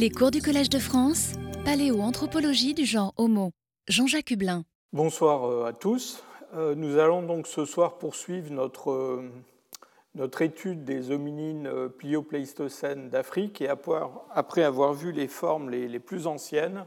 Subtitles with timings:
[0.00, 1.34] Les cours du Collège de France,
[1.66, 3.50] paléoanthropologie du genre Homo.
[3.86, 4.64] Jean-Jacques Hublin.
[4.94, 6.24] Bonsoir euh, à tous.
[6.54, 9.30] Euh, nous allons donc ce soir poursuivre notre, euh,
[10.14, 11.68] notre étude des hominines
[11.98, 16.86] pliopléistocènes d'Afrique et après avoir vu les formes les, les plus anciennes,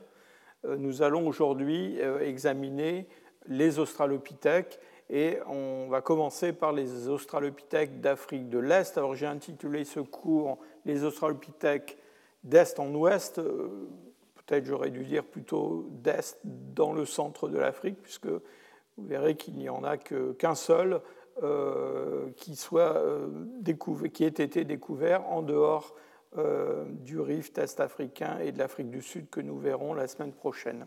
[0.64, 3.08] nous allons aujourd'hui examiner
[3.48, 4.80] les australopithèques
[5.12, 8.98] et on va commencer par les australopithèques d'Afrique de l'Est.
[8.98, 11.98] Alors j'ai intitulé ce cours Les australopithèques
[12.44, 13.42] d'Est en Ouest.
[14.36, 19.56] Peut-être j'aurais dû dire plutôt d'Est dans le centre de l'Afrique, puisque vous verrez qu'il
[19.56, 21.02] n'y en a qu'un seul
[21.42, 23.28] euh, qui, soit, euh,
[23.62, 25.96] découvert, qui ait été découvert en dehors
[26.38, 30.86] euh, du rift est-africain et de l'Afrique du Sud que nous verrons la semaine prochaine.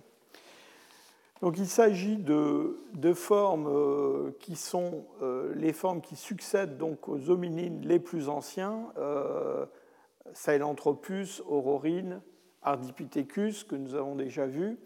[1.42, 7.08] Donc il s'agit de, de, formes euh, qui sont euh, les formes qui succèdent donc
[7.08, 9.66] aux hominines les plus anciens, euh,
[10.32, 12.20] Sahelanthropus, Aurorine,
[12.62, 14.78] Ardipithecus, que nous avons déjà vu.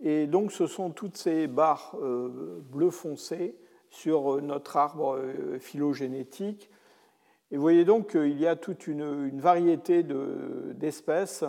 [0.00, 3.56] Et donc ce sont toutes ces barres bleu foncé
[3.90, 5.20] sur notre arbre
[5.60, 6.70] phylogénétique.
[7.52, 11.44] Et vous voyez donc qu'il y a toute une, variété d'espèces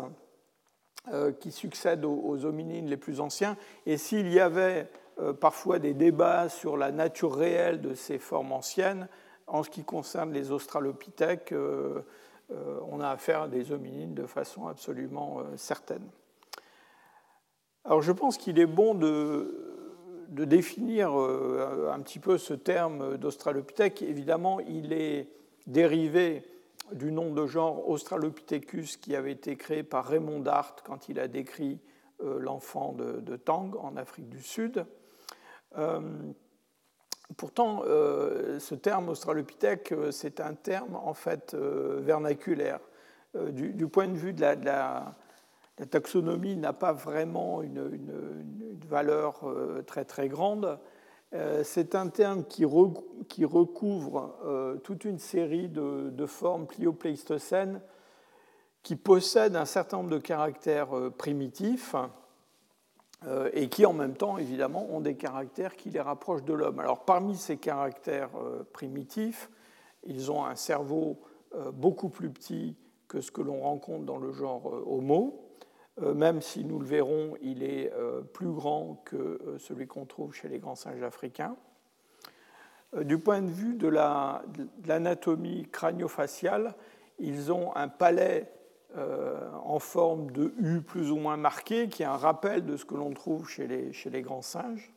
[1.14, 3.56] euh, qui succèdent aux, hominines les plus anciens.
[3.86, 8.52] Et s'il y avait euh, parfois des débats sur la nature réelle de ces formes
[8.52, 9.08] anciennes,
[9.47, 12.02] en ce qui concerne les australopithèques, euh,
[12.90, 16.08] on a affaire à des hominines de façon absolument certaine.
[17.86, 19.86] Alors je pense qu'il est bon de,
[20.30, 24.02] définir un petit peu ce terme d'australopithèque.
[24.02, 25.30] Évidemment, il est
[25.68, 26.44] dérivé
[26.92, 31.28] du nom de genre Australopithecus qui avait été créé par Raymond Dart quand il a
[31.28, 31.80] décrit
[32.22, 34.86] euh, l'enfant de, Tang en Afrique du Sud.
[35.78, 36.02] Euh,
[37.38, 42.80] pourtant, euh, ce terme australopithèque, c'est un terme en fait vernaculaire.
[43.50, 45.16] Du, point de vue de la, la,
[45.90, 47.90] taxonomie, n'a pas vraiment une,
[48.88, 49.44] valeur
[49.88, 50.78] très très grande.
[51.34, 57.81] Euh, c'est un terme qui, recouvre euh, toute une série de, formes pliopléistocènes
[58.84, 61.96] qui possèdent un certain nombre de caractères euh, primitifs
[63.53, 66.79] et qui en même temps, évidemment, ont des caractères qui les rapprochent de l'homme.
[66.79, 68.31] Alors parmi ces caractères
[68.73, 69.50] primitifs,
[70.06, 71.22] ils ont un cerveau
[71.73, 72.75] beaucoup plus petit
[73.07, 75.44] que ce que l'on rencontre dans le genre Homo.
[76.01, 80.06] Euh, même si nous le verrons, il est euh, plus grand que euh, celui qu'on
[80.06, 81.56] trouve chez les grands singes africains.
[83.01, 83.88] Du point de vue de
[84.85, 86.75] l'anatomie crânio-faciale,
[87.17, 88.51] ils ont un palais
[88.96, 92.96] en forme de U plus ou moins marqué, qui est un rappel de ce que
[92.96, 94.94] l'on trouve chez les, grands singes.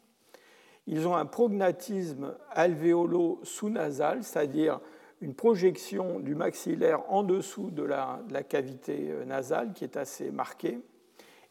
[0.87, 4.81] Ils ont un prognatisme alvéolo-sous-nasal, c'est-à-dire
[5.21, 10.79] une projection du maxillaire en dessous de la, cavité euh, nasale qui est assez marquée.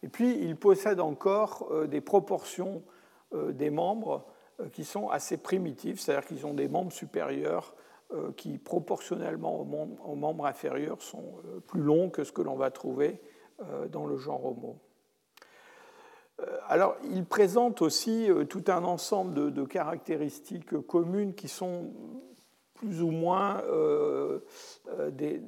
[0.03, 2.83] Et puis, il possède encore euh, des proportions
[3.33, 4.25] euh, des membres
[4.71, 7.75] qui sont assez primitives, c'est-à-dire qu'ils ont des membres supérieurs
[8.37, 11.35] qui, proportionnellement aux membres, inférieurs, sont
[11.67, 13.19] plus longs que ce que l'on va trouver
[13.91, 14.77] dans le genre Homo.
[16.67, 21.91] Alors, il présente aussi tout un ensemble de, caractéristiques communes qui sont
[22.75, 24.39] plus ou moins euh,
[24.99, 25.41] euh, des,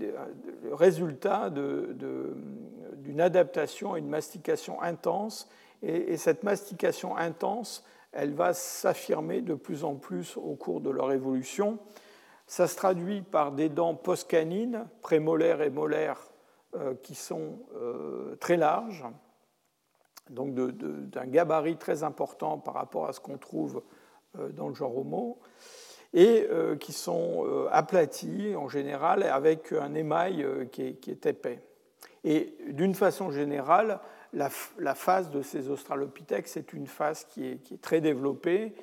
[0.64, 5.48] le résultat d'une adaptation à une mastication intense.
[5.84, 11.12] Et, cette mastication intense, elle va s'affirmer de plus en plus au cours de leur
[11.12, 11.78] évolution.
[12.48, 16.30] Ça se traduit par des dents postcanines, prémolaires et molaires,
[16.76, 17.60] euh, qui sont
[18.40, 19.06] très larges,
[20.30, 23.84] donc d'un gabarit très important par rapport à ce qu'on trouve
[24.34, 25.40] dans le genre Homo
[26.14, 31.62] et euh, qui sont euh, aplatis en général avec un émail euh, qui est, épais.
[32.24, 34.00] Et d'une façon générale,
[34.34, 38.74] la, face de ces australopithèques, c'est une face qui est, très développée,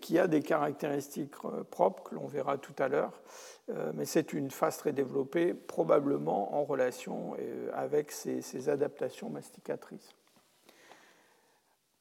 [0.00, 1.34] qui a des caractéristiques
[1.70, 3.20] propres que l'on verra tout à l'heure,
[3.94, 7.36] mais c'est une face très développée, probablement en relation
[7.74, 10.14] avec ces adaptations masticatrices.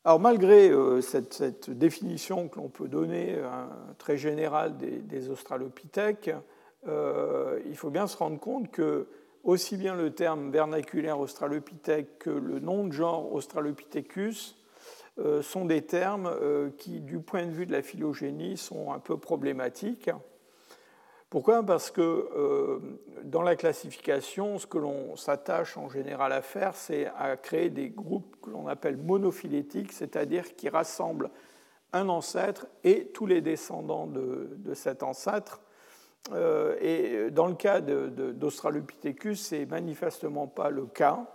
[0.07, 3.65] Alors malgré euh, cette, définition que l'on peut donner euh,
[3.97, 6.31] très générale des, australopithèques,
[6.88, 9.09] euh, il faut bien se rendre compte que
[9.44, 14.56] aussi bien le terme vernaculaire australopithèque que le nom de genre Australopithecus
[15.42, 16.31] sont des termes
[16.78, 20.12] qui, du point de vue de la phylogénie, sont un peu problématiques.
[21.30, 21.62] Pourquoi?
[21.62, 22.80] Parce que euh,
[23.24, 27.90] dans la classification, ce que l'on s'attache en général à faire, c'est à créer des
[27.90, 31.30] groupes que l'on appelle monophylétiques, c'est-à-dire qui rassemblent
[31.92, 35.62] un ancêtre et tous les descendants de, cet ancêtre.
[36.31, 41.25] Euh, et dans le cas d'Australopithecus, ce n'est manifestement pas le cas.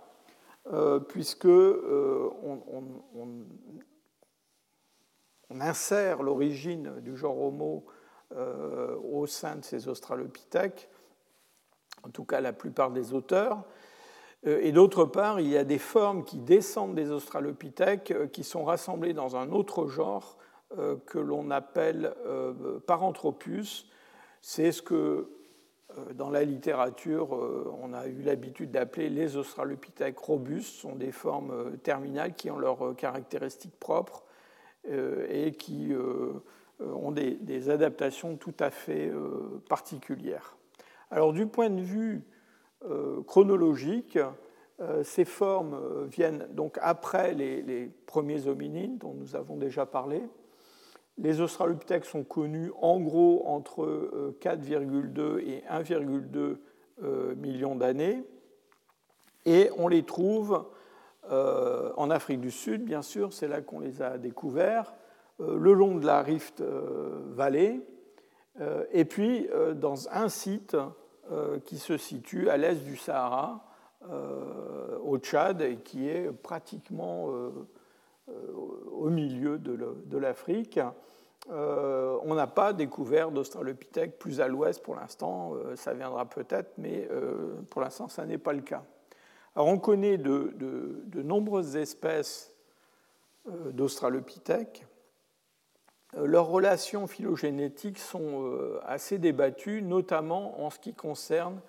[1.09, 2.61] Puisque on,
[5.59, 7.85] insère l'origine du genre Homo
[8.31, 10.89] au sein de ces australopithèques,
[12.03, 13.63] en tout cas la plupart des auteurs.
[14.45, 19.13] Et d'autre part, il y a des formes qui descendent des australopithèques qui sont rassemblées
[19.13, 20.37] dans un autre genre
[21.05, 22.15] que l'on appelle
[22.87, 23.87] Paranthropus.
[24.45, 25.32] C'est ce que euh,
[26.15, 31.51] dans la littérature, euh, on a eu l'habitude d'appeler les australopithèques robustes, sont des formes
[31.51, 34.23] euh, terminales qui ont leurs caractéristiques propres
[35.29, 35.93] et qui
[36.81, 39.09] ont des, adaptations tout à fait
[39.69, 40.57] particulières.
[41.09, 42.21] Alors du point de vue
[43.25, 44.19] chronologique,
[45.03, 50.21] ces formes viennent donc après les, les premiers hominines dont nous avons déjà parlé.
[51.17, 56.57] Les australopithèques sont connus en gros entre 4,2 euh, et 1,2
[57.03, 58.23] euh, millions d'années.
[59.45, 60.65] Et on les trouve
[61.29, 64.93] euh, en Afrique du Sud, bien sûr, c'est là qu'on les a découverts,
[65.39, 67.81] le long de la Rift Valley,
[68.91, 70.77] et puis dans un site
[71.65, 73.65] qui se situe à l'est du Sahara,
[75.03, 77.29] au Tchad, et qui est pratiquement
[78.27, 80.79] au milieu de l'Afrique.
[81.49, 86.71] Euh, on n'a pas découvert d'Australopithèque plus à l'ouest pour l'instant, euh, ça viendra peut-être,
[86.77, 88.83] mais euh, pour l'instant, ça n'est pas le cas.
[89.55, 90.53] Alors, on connaît de,
[91.13, 92.51] nombreuses espèces
[93.45, 94.85] d'Australopithèques.
[96.15, 98.51] Leurs relations phylogénétiques sont
[98.83, 101.59] assez débattues, notamment en ce qui concerne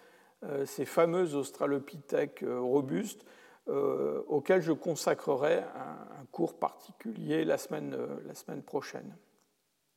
[0.65, 3.25] ces fameux Australopithèques robustes,
[3.67, 9.15] auxquels je consacrerai un, cours particulier la semaine prochaine.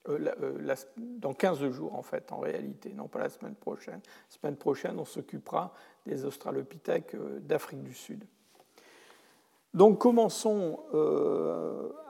[0.09, 3.99] Euh, euh, dans 15 jours en fait, en réalité, non pas la semaine prochaine.
[4.05, 5.73] La semaine prochaine, on s'occupera
[6.05, 8.23] des australopithèques euh, d'Afrique du Sud.
[9.73, 10.79] Donc commençons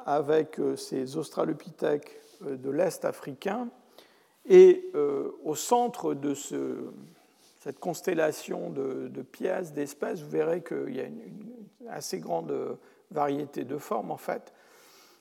[0.06, 3.68] avec ces australopithèques de l'Est africain.
[4.45, 4.89] Et
[5.44, 6.86] au centre de ce,
[7.67, 11.51] cette constellation de, pièces, d'espèces, vous verrez qu'il y a une,
[11.89, 12.77] assez grande
[13.11, 14.53] variété de formes en fait.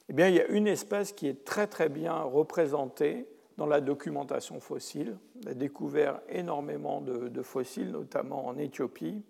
[0.09, 3.27] Eh bien, il y a une espèce qui est très très bien représentée
[3.57, 5.19] dans la documentation fossile.
[5.45, 9.25] On a découvert énormément de, fossiles, notamment en Éthiopie,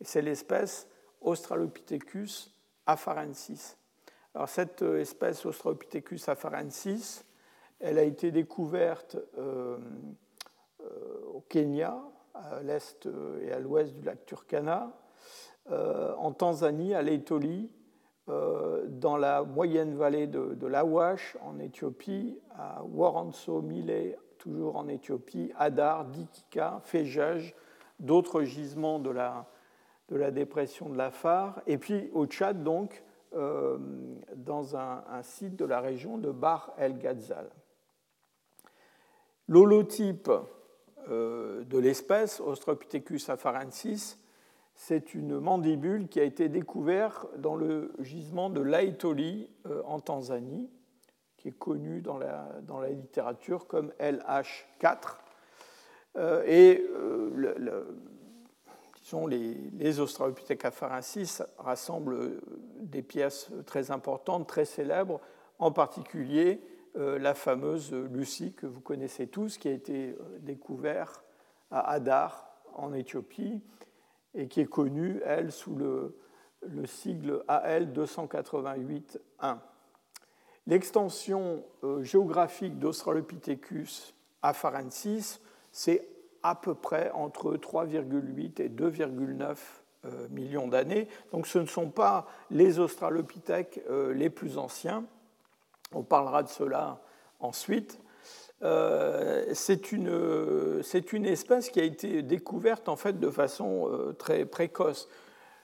[0.00, 0.86] et c'est l'espèce
[1.22, 2.56] Australopithecus
[2.86, 3.76] afarensis.
[4.32, 7.24] Alors, cette espèce Australopithecus afarensis,
[7.80, 9.76] elle a été découverte euh,
[10.82, 12.00] euh, au Kenya,
[12.50, 13.08] à l'est
[13.42, 14.92] et à l'ouest du lac Turkana,
[15.70, 17.70] euh, en Tanzanie, à l'Étolie,
[18.28, 25.52] euh, dans la moyenne vallée de, l'Awash en Éthiopie, à Waranso, Mile, toujours en Éthiopie,
[25.56, 27.54] Adar, Dikika, Fejaj,
[27.98, 29.46] d'autres gisements de la,
[30.08, 33.04] de la dépression de l'Afar, et puis au Tchad, donc,
[33.34, 33.78] euh,
[34.34, 37.48] dans un, site de la région de Bar el-Ghazal.
[39.46, 40.40] L'holotype euh,
[41.10, 44.16] de l'espèce, Ostropithecus afarensis,
[44.80, 50.70] c'est une mandibule qui a été découverte dans le gisement de Laetoli euh, en Tanzanie,
[51.36, 55.18] qui est connu dans la, dans la littérature comme LH4.
[56.16, 57.30] Euh, et euh,
[59.26, 60.00] les, les
[60.64, 62.40] afarensis rassemblent
[62.80, 65.20] des pièces très importantes, très célèbres,
[65.58, 66.58] en particulier
[66.94, 71.24] la fameuse Lucie que vous connaissez tous, qui a été découverte
[71.70, 73.62] à Adar en Éthiopie
[74.34, 76.16] et qui est connue, elle, sous le,
[76.84, 79.58] sigle AL 288.1.
[80.66, 85.40] L'extension euh, géographique d'Australopithecus afarensis,
[85.72, 86.06] c'est
[86.42, 89.56] à peu près entre 3,8 et 2,9
[90.04, 91.08] euh, millions d'années.
[91.32, 95.04] Donc ce ne sont pas les Australopithèques euh, les plus anciens.
[95.92, 97.00] On parlera de cela
[97.40, 97.98] ensuite.
[98.62, 100.82] Euh, c'est une,
[101.12, 105.08] une, espèce qui a été découverte en fait de façon euh, très précoce.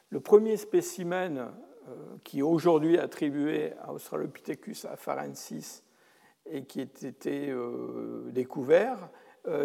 [0.09, 1.53] Le premier spécimen
[1.89, 5.83] euh, qui est aujourd'hui attribué à Australopithecus afarensis
[6.51, 7.53] et qui a été
[8.31, 9.11] découvert,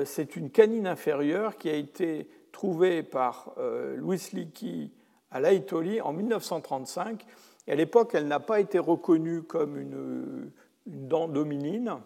[0.04, 3.54] c'est une canine inférieure qui a été trouvée par
[3.98, 4.90] Louis Leakey
[5.30, 7.24] à Laetoli en 1935.
[7.72, 10.52] À l'époque, elle n'a pas été reconnue comme une,
[10.86, 12.00] une dent dominine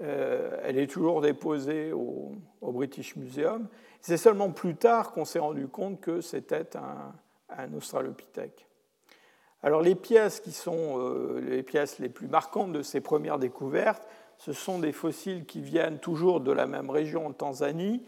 [0.00, 3.68] euh, elle est toujours déposée au, British Museum.
[4.00, 7.12] C'est seulement plus tard qu'on s'est rendu compte que c'était un,
[7.50, 8.66] un, Australopithèque.
[9.62, 14.02] Alors les pièces qui sont euh, les pièces les plus marquantes de ces premières découvertes,
[14.38, 18.02] ce sont des fossiles qui viennent toujours de la même région en Tanzanie,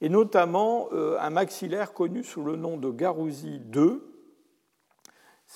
[0.00, 4.00] et notamment euh, un maxillaire connu sous le nom de Garuzi II,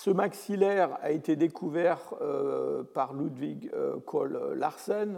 [0.01, 2.15] Ce maxillaire a été découvert
[2.95, 3.69] par Ludwig
[4.07, 5.17] Kohl Larsen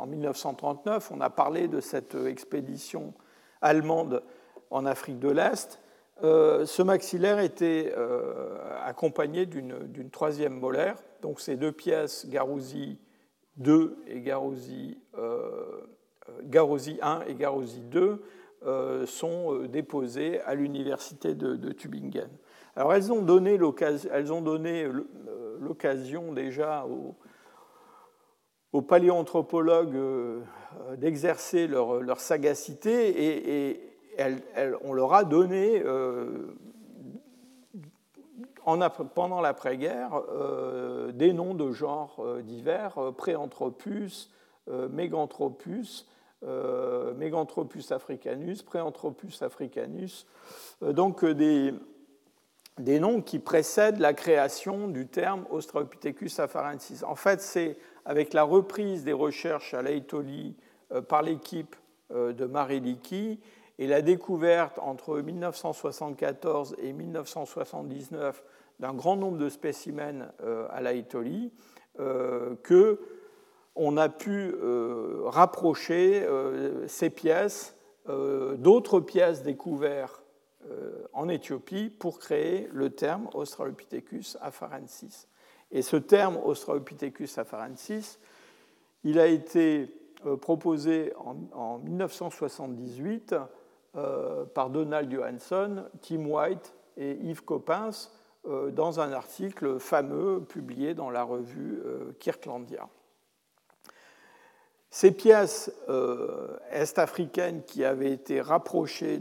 [0.00, 1.12] en 1939.
[1.12, 3.14] On a parlé de cette expédition
[3.60, 4.24] allemande
[4.70, 5.78] en Afrique de l'Est.
[6.22, 7.94] ce maxillaire était
[8.84, 10.96] accompagné d'une troisième molaire.
[11.22, 12.98] Donc ces deux pièces, Garouzi
[13.58, 18.24] 2 et Garouzi, 1 et Garouzi 2,
[19.06, 22.28] sont déposées à l'université de Tübingen.
[22.76, 23.56] Alors elles ont donné
[25.58, 26.86] l'occasion déjà
[28.72, 30.42] aux, paléanthropologues euh,
[30.98, 33.80] d'exercer leur, sagacité et,
[34.84, 36.54] on leur a donné euh,
[39.14, 44.30] pendant l'après-guerre euh, des noms de genres divers, Préanthropus,
[44.90, 46.06] Meganthropus,
[46.42, 50.26] Meganthropus africanus, Préanthropus africanus,
[50.82, 51.72] donc des,
[52.78, 57.02] des noms qui précèdent la création du terme Australopithecus afarensis.
[57.04, 60.54] En fait, c'est avec la reprise des recherches à l'Aitoli
[60.92, 61.74] euh, par l'équipe
[62.12, 62.98] euh, de Marie
[63.78, 68.42] et la découverte entre 1974 et 1979
[68.78, 71.52] d'un grand nombre de spécimens euh, à l'Aitoli
[72.62, 73.00] que
[73.74, 74.54] on a pu
[75.24, 76.28] rapprocher
[76.88, 77.74] ces pièces
[78.06, 80.25] d'autres pièces découvertes
[81.12, 85.28] en Éthiopie pour créer le terme Australopithecus afarensis.
[85.70, 88.18] Et ce terme Australopithecus afarensis,
[89.04, 89.94] il a été
[90.24, 91.12] euh, proposé
[91.52, 93.34] en, 1978
[93.96, 98.10] euh, par Donald Johansson, Tim White et Yves Coppens
[98.72, 101.82] dans un article fameux publié dans la revue
[102.20, 102.88] Kirklandia.
[104.90, 109.20] Ces pièces euh, est-africaines qui avaient été rapprochées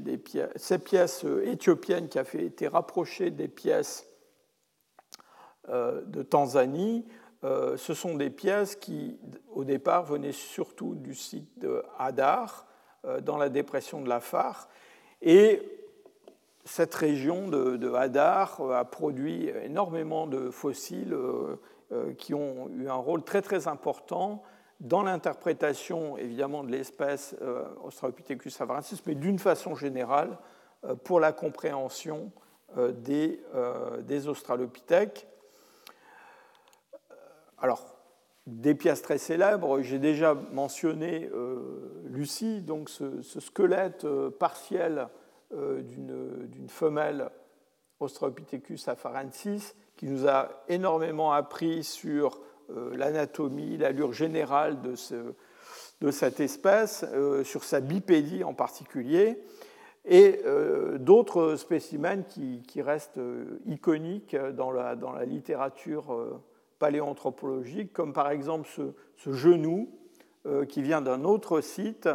[0.55, 4.05] ces pièces euh, éthiopiennes qui avaient été rapprochées des pièces
[5.69, 7.05] euh, de Tanzanie,
[7.77, 9.19] ce sont des pièces qui,
[9.53, 12.65] au départ, venaient surtout du site de Hadar,
[13.22, 14.67] dans la dépression de la Phare.
[15.22, 15.62] Et
[16.63, 21.15] cette région de, Hadar a produit énormément de fossiles
[22.17, 24.41] qui ont eu un rôle très très important
[24.79, 30.38] dans l'interprétation évidemment de l'espèce euh, Australopithecus afarensis, mais d'une façon générale
[30.84, 32.32] euh, pour la compréhension
[32.77, 33.41] euh, des,
[34.01, 35.27] des, Australopithèques.
[37.58, 37.96] Alors,
[38.48, 41.29] des pièces très célèbres, j'ai déjà mentionné
[42.03, 44.05] Lucie, donc ce, squelette
[44.38, 45.08] partiel
[45.51, 47.32] d'une femelle
[48.00, 52.39] Australopithecus afarensis qui nous a énormément appris sur
[52.93, 54.93] l'anatomie, l'allure générale de,
[56.01, 59.41] de, cette espèce, euh, sur sa bipédie en particulier,
[60.05, 63.19] et euh, d'autres spécimens qui, restent
[63.65, 66.41] iconiques dans la, dans la littérature
[66.79, 68.67] paléoanthropologique, comme par exemple
[69.17, 69.89] ce, genou
[70.69, 72.07] qui vient d'un autre site,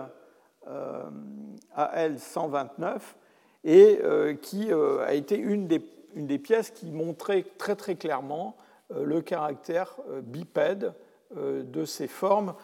[1.75, 3.16] AL 129,
[3.64, 3.99] et
[4.40, 5.83] qui a été une des,
[6.14, 10.94] une des, pièces qui montrait très très clairement euh, le caractère euh, bipède
[11.37, 12.54] euh, de ces formes,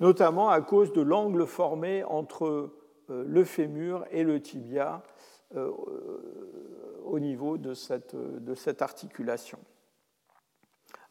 [0.00, 2.70] notamment à cause de l'angle formé entre
[3.08, 5.02] le fémur et le tibia
[7.04, 8.16] au niveau de cette,
[8.80, 9.58] articulation.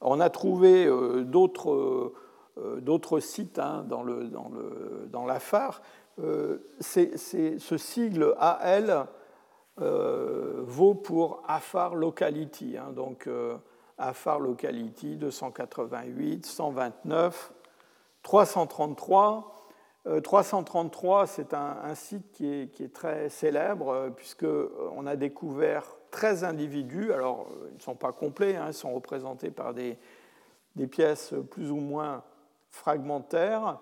[0.02, 0.88] On a trouvé
[1.24, 2.12] d'autres
[3.20, 4.28] sites hein, dans, le,
[6.82, 9.08] ce sigle AL
[9.78, 13.30] vaut pour Afar Locality, hein, donc
[14.10, 17.54] Afar Locality 288, 129,
[18.22, 19.54] 333.
[20.22, 27.14] 333, c'est un, site qui est, très célèbre euh, puisqu'on a découvert 13 individus.
[27.14, 29.98] Alors, euh, ils ne sont pas complets, hein, ils sont représentés par des,
[30.92, 32.24] pièces plus ou moins
[32.70, 33.80] fragmentaires.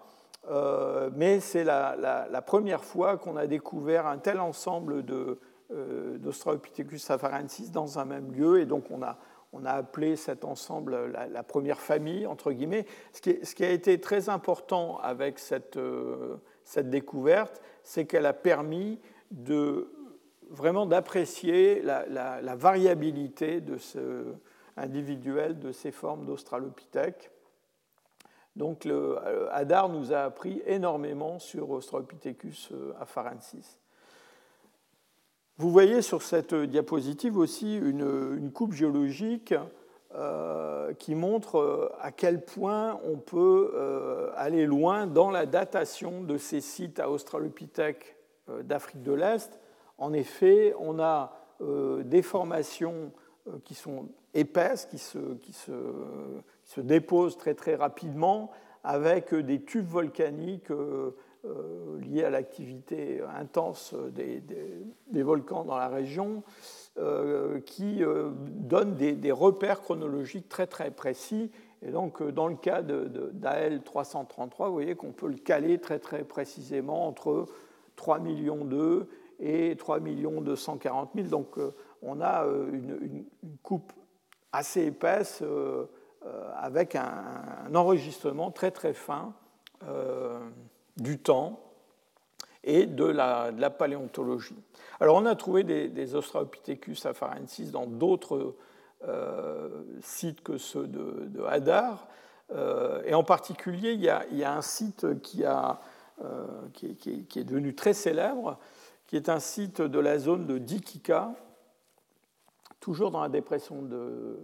[0.50, 5.04] Euh, mais c'est la, première fois qu'on a découvert un tel ensemble
[5.70, 8.60] d'Australopithecus afarensis dans un même lieu.
[8.60, 9.18] Et donc, on a,
[9.54, 12.86] on a appelé cet ensemble la, première famille, entre guillemets.
[13.14, 16.38] Ce qui, a été très important avec cette, euh,
[16.78, 19.00] découverte, c'est qu'elle a permis
[19.32, 19.92] de
[20.50, 23.78] vraiment d'apprécier la, variabilité de
[25.60, 27.32] de ces formes d'Australopithèque.
[28.56, 33.81] Donc, euh, Hadar nous a appris énormément sur Australopithecus euh, afarensis.
[35.58, 39.54] Vous voyez sur cette diapositive aussi une, coupe géologique
[40.16, 46.24] euh, qui montre euh, à quel point on peut euh, aller loin dans la datation
[46.24, 48.18] de ces sites à Australopithèque
[48.64, 49.60] d'Afrique de l'Est.
[49.98, 51.38] En effet, on a
[52.04, 53.12] des formations
[53.64, 55.72] qui sont épaisse qui se, qui, se,
[56.64, 58.50] qui se, dépose très très rapidement
[58.84, 60.72] avec des tubes volcaniques
[62.02, 64.44] liés à l'activité intense des,
[65.08, 66.44] des, volcans dans la région
[67.66, 68.04] qui
[68.38, 71.52] donnent des, repères chronologiques très très précis.
[71.82, 76.24] Et donc, dans le cas d'AL 333, vous voyez qu'on peut le caler très très
[76.24, 77.48] précisément entre
[77.96, 79.08] 3 millions d'œufs
[79.40, 81.28] et 3 240 000.
[81.28, 83.26] Donc euh, on a euh, une,
[83.64, 83.92] coupe
[84.52, 85.86] assez épaisse euh,
[86.56, 89.34] avec un, enregistrement très très fin
[90.98, 91.60] du temps
[92.64, 94.62] et de la, paléontologie.
[95.00, 98.56] Alors on a trouvé des, Australopithecus afarensis dans d'autres
[100.02, 102.08] sites que ceux de, Hadar.
[103.06, 105.44] et en particulier, il y, a, un site qui,
[106.74, 108.60] qui, est devenu très célèbre,
[109.08, 111.34] qui est un site de la zone de Dikika,
[112.80, 114.38] toujours dans la dépression de,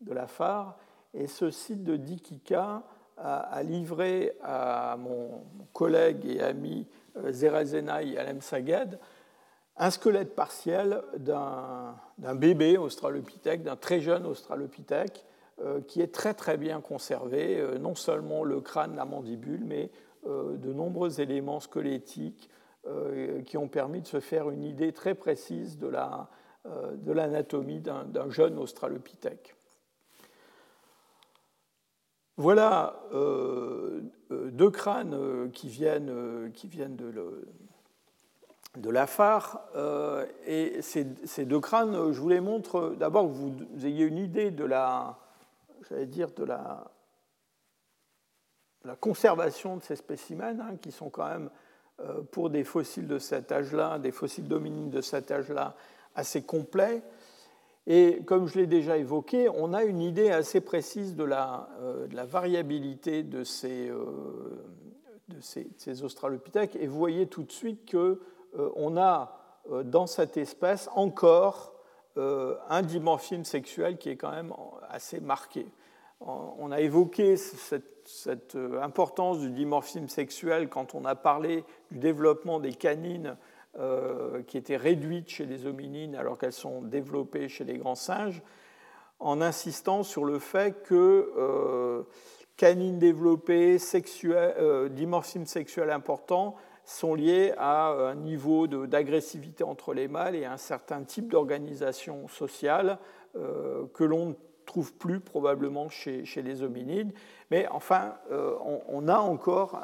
[0.00, 0.76] de la Phare.
[1.14, 2.82] Et ce site de Dikika
[3.22, 6.86] a, livré à mon collègue et ami
[7.16, 8.98] euh, Zerezenai Alem Saged
[9.76, 15.24] un squelette partiel d'un bébé australopithèque, d'un très jeune australopithèque,
[15.62, 19.90] euh, qui est très très bien conservé, euh, non seulement le crâne, la mandibule, mais
[20.26, 22.50] de nombreux éléments squelettiques,
[23.46, 25.88] qui ont permis de se faire une idée très précise de
[27.10, 29.56] l'anatomie d'un jeune australopithèque.
[32.40, 39.60] Voilà euh, deux crânes qui viennent, qui viennent de, la phare.
[40.46, 43.52] et ces, deux crânes, je vous les montre d'abord que vous,
[43.84, 45.18] ayez une idée de la,
[49.00, 51.50] conservation de ces spécimens, hein, qui sont quand même
[52.00, 55.74] euh, pour des fossiles de cet âge-là, des fossiles dominines de cet âge-là,
[56.14, 57.02] assez complets.
[57.86, 62.06] Et comme je l'ai déjà évoqué, on a une idée assez précise de la, euh,
[62.28, 64.04] variabilité de ces, euh,
[65.28, 66.76] de ces, australopithèques.
[66.76, 69.36] Et vous voyez tout de suite qu'on a
[69.84, 71.74] dans cette espèce encore
[72.16, 74.52] un dimorphisme sexuel qui est quand même
[74.88, 75.66] assez marqué.
[76.20, 82.60] On a évoqué cette euh, importance du dimorphisme sexuel quand on a parlé du développement
[82.60, 83.36] des canines
[83.78, 88.42] euh, qui étaient réduites chez les hominines alors qu'elles sont développées chez les grands singes,
[89.18, 92.02] en insistant sur le fait que euh,
[92.56, 93.78] canines développées,
[94.90, 100.56] dimorphisme sexuel important, sont liés à un niveau d'agressivité entre les mâles et à un
[100.56, 102.98] certain type d'organisation sociale
[103.34, 104.34] que l'on
[104.70, 107.12] trouve plus probablement chez, les hominides.
[107.50, 108.54] Mais enfin, euh,
[108.88, 109.80] on, a encore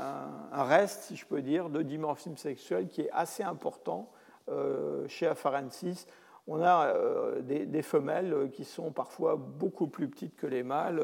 [0.53, 4.09] un, reste, si je peux dire, de dimorphisme sexuel qui est assez important
[4.49, 6.07] euh, chez Afarensis.
[6.47, 11.03] On a euh, des, femelles qui sont parfois beaucoup plus petites que les mâles,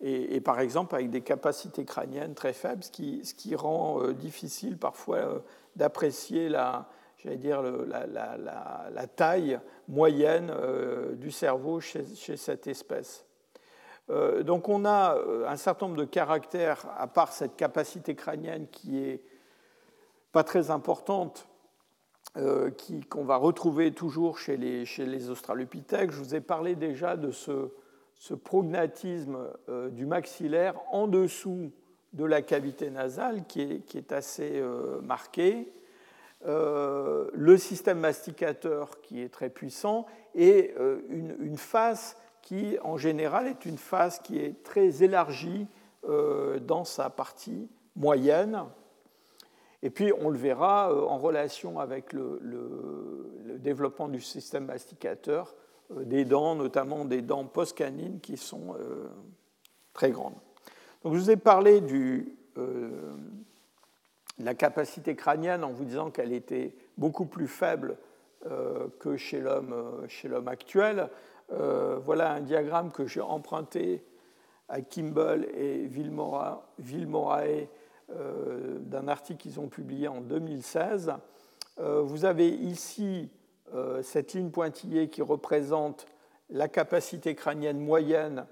[0.00, 4.78] et, par exemple avec des capacités crâniennes très faibles, ce qui, ce qui rend difficile
[4.78, 5.44] parfois
[5.76, 6.88] d'apprécier la,
[7.28, 12.04] j'allais dire, la, taille moyenne euh, du cerveau chez,
[12.36, 13.26] cette espèce.
[14.10, 18.66] Euh, donc on a euh, un certain nombre de caractères, à part cette capacité crânienne
[18.70, 19.22] qui est
[20.32, 21.48] pas très importante,
[23.10, 26.12] qu'on va retrouver toujours chez les, chez les, australopithèques.
[26.12, 27.72] Je vous ai parlé déjà de ce,
[28.14, 29.38] ce prognatisme
[29.90, 31.72] du maxillaire en dessous
[32.12, 34.62] de la cavité nasale qui est, qui est assez
[35.02, 35.72] marqué.
[36.46, 43.48] Euh, le système masticateur qui est très puissant et euh, une, face qui, en général,
[43.48, 45.66] est une face qui est très élargie
[46.08, 48.62] euh, dans sa partie moyenne.
[49.82, 52.40] Et puis, on le verra en relation avec le,
[53.58, 55.56] développement du système masticateur,
[55.90, 58.76] des dents, notamment des dents post-canines, qui sont
[59.92, 60.34] très grandes.
[61.02, 62.36] Donc, je vous ai parlé du,
[64.38, 67.96] la capacité crânienne en vous disant qu'elle était beaucoup plus faible
[68.46, 71.08] euh, que chez l'homme, euh, actuel.
[71.52, 74.04] Euh, voilà un diagramme que j'ai emprunté
[74.68, 76.62] à Kimball et Villemorae
[78.80, 81.12] d'un article qu'ils ont publié en 2016.
[81.78, 83.30] vous avez ici
[84.02, 86.06] cette ligne pointillée qui représente
[86.50, 88.46] la capacité crânienne moyenne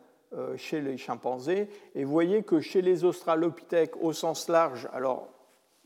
[0.57, 1.69] chez les chimpanzés.
[1.95, 5.36] Et vous voyez que chez les australopithèques au sens large, alors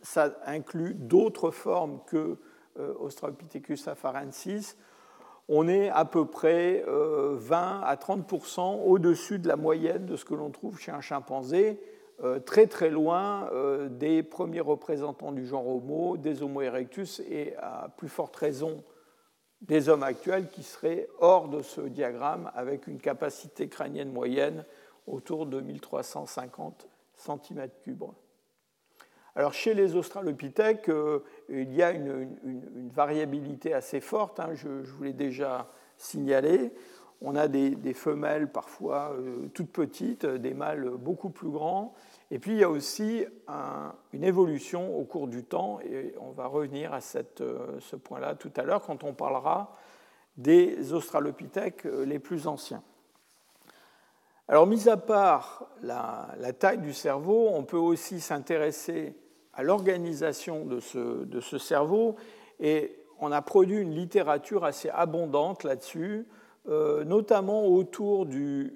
[0.03, 2.39] ça inclut d'autres formes que
[2.79, 4.77] euh, Australopithecus afarensis.
[5.49, 7.39] On est à peu près 20 euh,
[7.83, 11.81] à 30% au-dessus de la moyenne de ce que l'on trouve chez un chimpanzé,
[12.23, 13.51] euh, très très loin
[13.91, 18.85] des premiers représentants du genre Homo, des Homo erectus, et à plus forte raison
[19.61, 24.65] des hommes actuels qui seraient hors de ce diagramme avec une capacité crânienne moyenne
[25.07, 28.11] autour de 1350 cm3.
[29.37, 32.29] Alors chez les australopithèques, euh, il y a une,
[32.93, 36.73] variabilité assez forte, hein, je, vous l'ai déjà signalé.
[37.23, 41.95] On a des, femelles parfois euh, toutes petites, des mâles beaucoup plus grands.
[42.31, 43.25] Et puis il y a aussi
[44.13, 47.01] une évolution au cours du temps, et on va revenir à
[47.41, 49.77] euh, ce point-là tout à l'heure quand on parlera
[50.37, 52.83] des australopithèques les plus anciens.
[54.51, 59.15] Alors, mis à part la, taille du cerveau, on peut aussi s'intéresser
[59.55, 62.17] à l'organisation de ce, cerveau
[62.61, 66.27] et on a produit une littérature assez abondante là-dessus,
[66.69, 68.71] euh, notamment autour de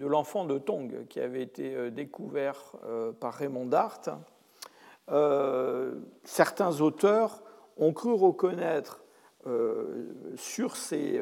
[0.00, 4.00] l'enfant de Tong qui avait été euh, découvert euh, par Raymond Dart.
[6.24, 7.42] certains auteurs
[7.76, 9.00] ont cru reconnaître
[10.36, 11.20] sur ces,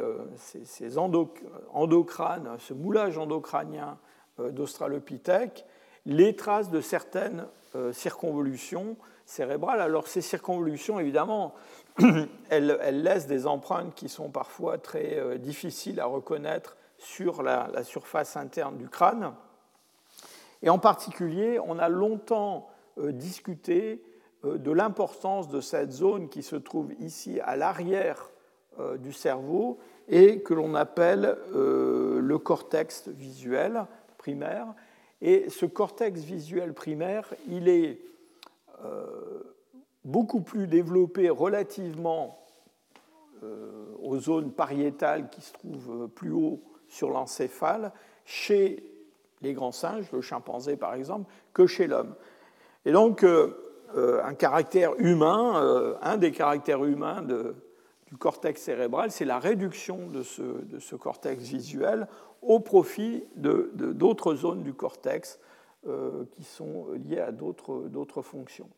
[1.72, 3.98] endocrânes, ce moulage endocrânien
[4.38, 5.64] d'Australopithèque,
[6.06, 9.80] les traces de certaines euh, circonvolutions cérébrales.
[9.80, 11.54] Alors ces circonvolutions, évidemment,
[12.50, 18.36] elles, laissent des empreintes qui sont parfois très euh, difficiles à reconnaître sur la, surface
[18.36, 19.32] interne du crâne.
[20.62, 24.02] Et en particulier, on a longtemps euh, discuté
[24.42, 28.30] de l'importance de cette zone qui se trouve ici à l'arrière
[28.98, 33.84] du cerveau et que l'on appelle le cortex visuel
[34.16, 34.68] primaire
[35.22, 38.00] et ce cortex visuel primaire, il est
[38.84, 39.42] euh,
[40.04, 42.38] beaucoup plus développé relativement
[43.42, 47.92] euh, aux zones pariétales qui se trouvent plus haut sur l'encéphale
[48.24, 48.84] chez
[49.42, 52.14] les grands singes, le chimpanzé par exemple, que chez l'homme.
[52.86, 53.52] Et donc, euh,
[54.24, 57.22] un caractère humain, un des caractères humains
[58.10, 62.08] du cortex cérébral, c'est la réduction de ce, de ce, cortex visuel
[62.42, 65.38] au profit d'autres zones du cortex
[65.86, 68.68] euh, qui sont liées à d'autres fonctions.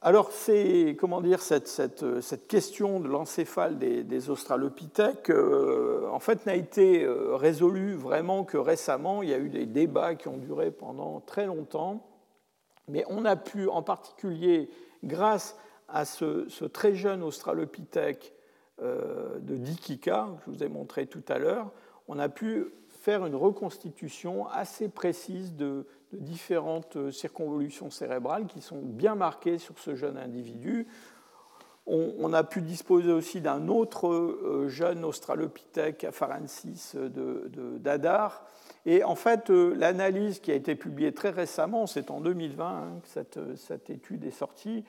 [0.00, 6.18] Alors, c'est comment dire cette, cette, cette, question de l'encéphale des, des, australopithèques, euh, en
[6.18, 9.22] fait, n'a été euh, résolue vraiment que récemment.
[9.22, 12.06] Il y a eu des débats qui ont duré pendant très longtemps,
[12.88, 14.68] mais on a pu, en particulier,
[15.04, 15.60] grâce à
[16.04, 18.34] ce, ce très jeune australopithèque
[18.80, 21.70] de Dikika, que je vous ai montré tout à l'heure,
[22.08, 29.14] on a pu faire une reconstitution assez précise de, différentes circonvolutions cérébrales qui sont bien
[29.14, 30.86] marquées sur ce jeune individu.
[31.86, 38.46] On, a pu disposer aussi d'un autre euh, jeune australopithèque afarensis d'Adar.
[38.86, 43.00] Et en fait, euh, l'analyse qui a été publiée très récemment, c'est en 2020 hein,
[43.02, 44.84] que cette, étude est sortie,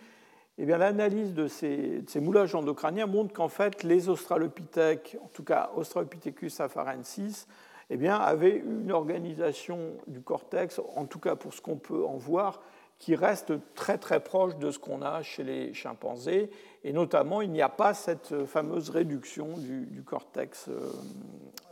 [0.58, 6.60] eh l'analyse de ces, moulages endocrâniens montre qu'en fait, les australopithèques, en tout cas Australopithecus
[6.62, 7.48] afarensis,
[7.90, 12.18] eh bien, avaient une organisation du cortex, en tout cas pour ce qu'on peut en
[12.18, 12.62] voir,
[12.98, 16.50] qui reste très très proche de ce qu'on a chez les chimpanzés.
[16.84, 20.80] Et notamment, il n'y a pas cette fameuse réduction du, cortex euh,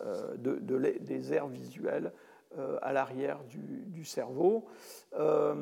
[0.05, 2.11] euh, des aires visuelles
[2.81, 4.65] à l'arrière du, cerveau.
[5.17, 5.55] Euh,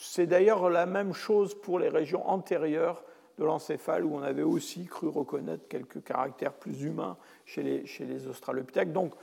[0.00, 3.04] c'est d'ailleurs la même chose pour les régions antérieures
[3.38, 8.06] de l'encéphale où on avait aussi cru reconnaître quelques caractères plus humains chez les, chez
[8.26, 8.92] australopithèques.
[8.92, 9.14] Donc,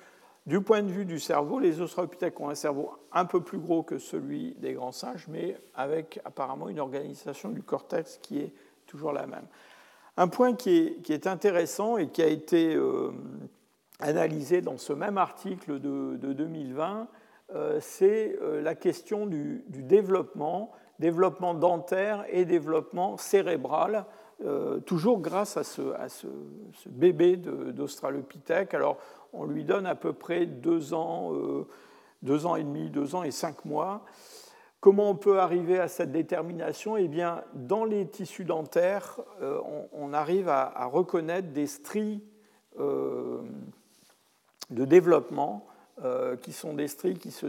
[0.45, 3.81] du point de vue du cerveau, les australopithèques ont un cerveau un peu plus gros
[3.81, 8.53] que celui des grands singes, mais avec apparemment une organisation du cortex qui est
[8.85, 9.47] toujours la même.
[10.17, 13.11] Un point qui est, qui est intéressant et qui a été euh,
[13.99, 17.07] analysé dans ce même article de, 2020,
[17.53, 24.05] euh, c'est euh, la question du, développement, développement dentaire et développement cérébral,
[24.43, 26.27] euh, toujours grâce à ce,
[26.87, 28.73] bébé d'Australopithèque.
[28.73, 28.97] Alors,
[29.33, 31.33] on lui donne à peu près deux ans,
[32.21, 34.05] deux ans et demi, deux ans et cinq mois.
[34.79, 36.95] Comment on peut arriver à cette détermination?
[36.95, 39.19] Eh bien, dans les tissus dentaires,
[39.91, 42.23] on, arrive à, reconnaître des stries
[44.69, 45.67] de développement,
[46.03, 47.45] euh, qui sont des stries qui se,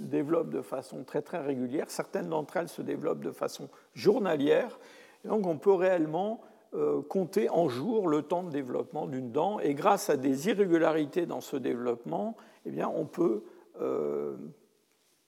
[0.00, 1.86] développent de façon très très régulière.
[1.88, 4.78] Certaines d'entre elles se développent de façon journalière.
[5.24, 6.42] donc on peut réellement
[6.74, 9.60] euh, compter en jours le temps de développement d'une dent.
[9.60, 13.44] Et grâce à des irrégularités dans ce développement, eh bien, on peut
[13.80, 14.36] euh,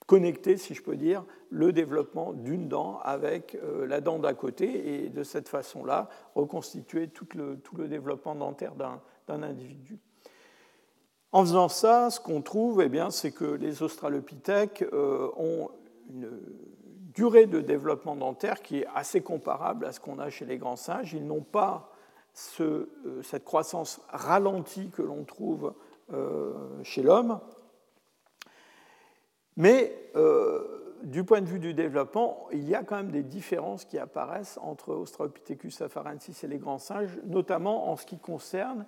[0.06, 5.08] connecter, si je peux dire, le développement d'une dent avec la dent d'à côté et
[5.08, 9.98] de cette façon-là reconstituer tout le, tout le développement dentaire d'un individu.
[11.32, 15.70] En faisant ça, ce qu'on trouve, eh c'est que les australopithèques euh, ont
[16.08, 16.30] une
[17.14, 20.76] durée de développement dentaire qui est assez comparable à ce qu'on a chez les grands
[20.76, 21.12] singes.
[21.12, 21.92] Ils n'ont pas
[22.32, 25.74] cette croissance ralentie que l'on trouve
[26.84, 27.40] chez l'homme.
[29.56, 30.12] Mais
[31.02, 34.58] du point de vue du développement, il y a quand même des différences qui apparaissent
[34.62, 38.86] entre Australopithecus afarensis et les grands singes, notamment en ce qui concerne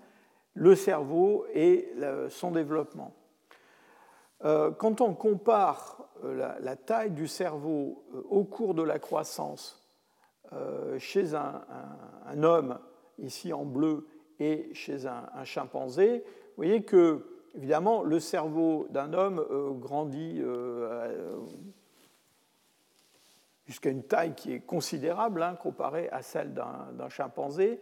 [0.54, 1.88] le cerveau et
[2.28, 3.14] son développement.
[4.44, 9.78] Euh, quand on compare euh, la, taille du cerveau euh, au cours de la croissance
[10.98, 12.78] chez un, homme,
[13.18, 14.06] ici en bleu,
[14.38, 19.42] et chez un, chimpanzé, vous voyez que, évidemment, le cerveau d'un homme
[19.80, 20.42] grandit
[23.64, 27.80] jusqu'à une taille qui est considérable hein, comparée à celle d'un chimpanzé,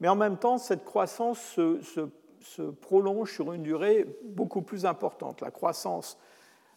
[0.00, 5.40] mais en même temps, cette croissance se, prolonge sur une durée beaucoup plus importante.
[5.40, 6.18] La croissance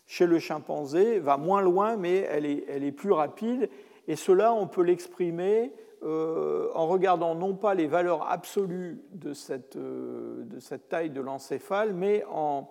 [0.05, 3.69] chez le chimpanzé va moins loin, mais elle est, plus rapide,
[4.07, 5.71] et cela, on peut l'exprimer
[6.03, 10.43] euh, en regardant non pas les valeurs absolues de cette, euh,
[10.89, 12.67] taille de l'encéphale, mais en,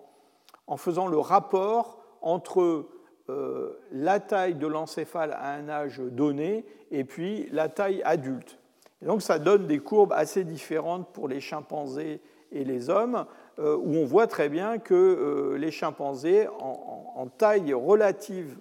[0.77, 2.87] faisant le rapport entre
[3.29, 8.60] euh, la taille de l'encéphale à un âge donné et puis la taille adulte.
[9.01, 13.25] Donc ça donne des courbes assez différentes pour les chimpanzés et les hommes,
[13.59, 18.57] euh, où on voit très bien que euh, les chimpanzés, en, taille relative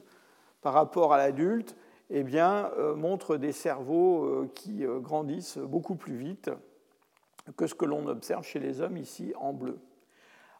[0.62, 1.76] par rapport à l'adulte,
[2.10, 6.50] eh bien, montrent des cerveaux qui grandissent beaucoup plus vite
[7.56, 9.78] que ce que l'on observe chez les hommes ici en bleu.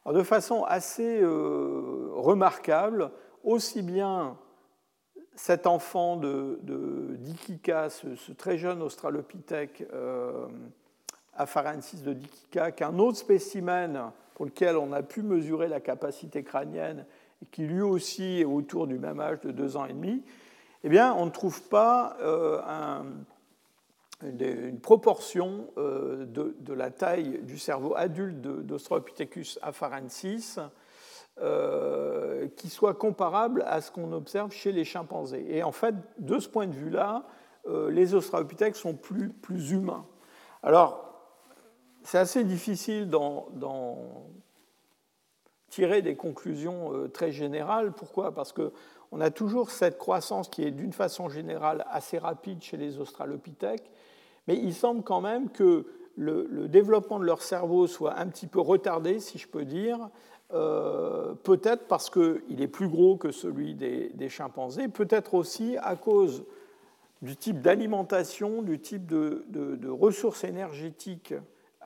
[0.07, 3.11] de façon assez remarquable,
[3.43, 4.37] aussi bien
[5.41, 6.59] cet enfant de,
[7.17, 10.45] Dikika, ce, très jeune australopithèque euh,
[11.33, 17.07] apharensis de Dikika, qu'un autre spécimen pour lequel on a pu mesurer la capacité crânienne
[17.41, 20.21] et qui lui aussi est autour du même âge de deux ans et demi,
[20.83, 23.01] eh bien, on ne trouve pas euh,
[24.21, 30.59] une, proportion euh, de, de, la taille du cerveau adulte d'Australopithecus afarensis
[31.39, 35.45] euh, qui soit comparable à ce qu'on observe chez les chimpanzés.
[35.49, 37.23] Et en fait, de ce point de vue-là,
[37.67, 40.05] euh, les australopithèques sont plus, plus humains.
[40.61, 41.23] Alors,
[42.03, 43.47] c'est assez difficile d'en
[45.69, 47.93] tirer des conclusions euh, très générales.
[47.93, 48.33] Pourquoi?
[48.35, 52.99] Parce qu'on a toujours cette croissance qui est d'une façon générale assez rapide chez les
[52.99, 53.89] australopithèques,
[54.47, 58.59] mais il semble quand même que le développement de leur cerveau soit un petit peu
[58.59, 60.09] retardé, si je peux dire,
[60.53, 66.43] euh, peut-être parce qu'il est plus gros que celui des, chimpanzés, peut-être aussi à cause
[67.21, 71.33] du type d'alimentation, du type de, ressources énergétiques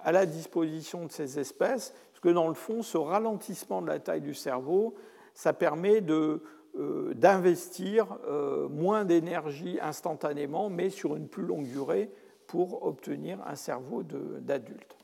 [0.04, 4.00] à la disposition de ces espèces, parce que dans le fond, ce ralentissement de la
[4.00, 4.96] taille du cerveau,
[5.34, 12.10] ça permet euh, d'investir euh, moins d'énergie instantanément, mais sur une plus longue durée
[12.48, 14.96] pour obtenir un cerveau d'adulte.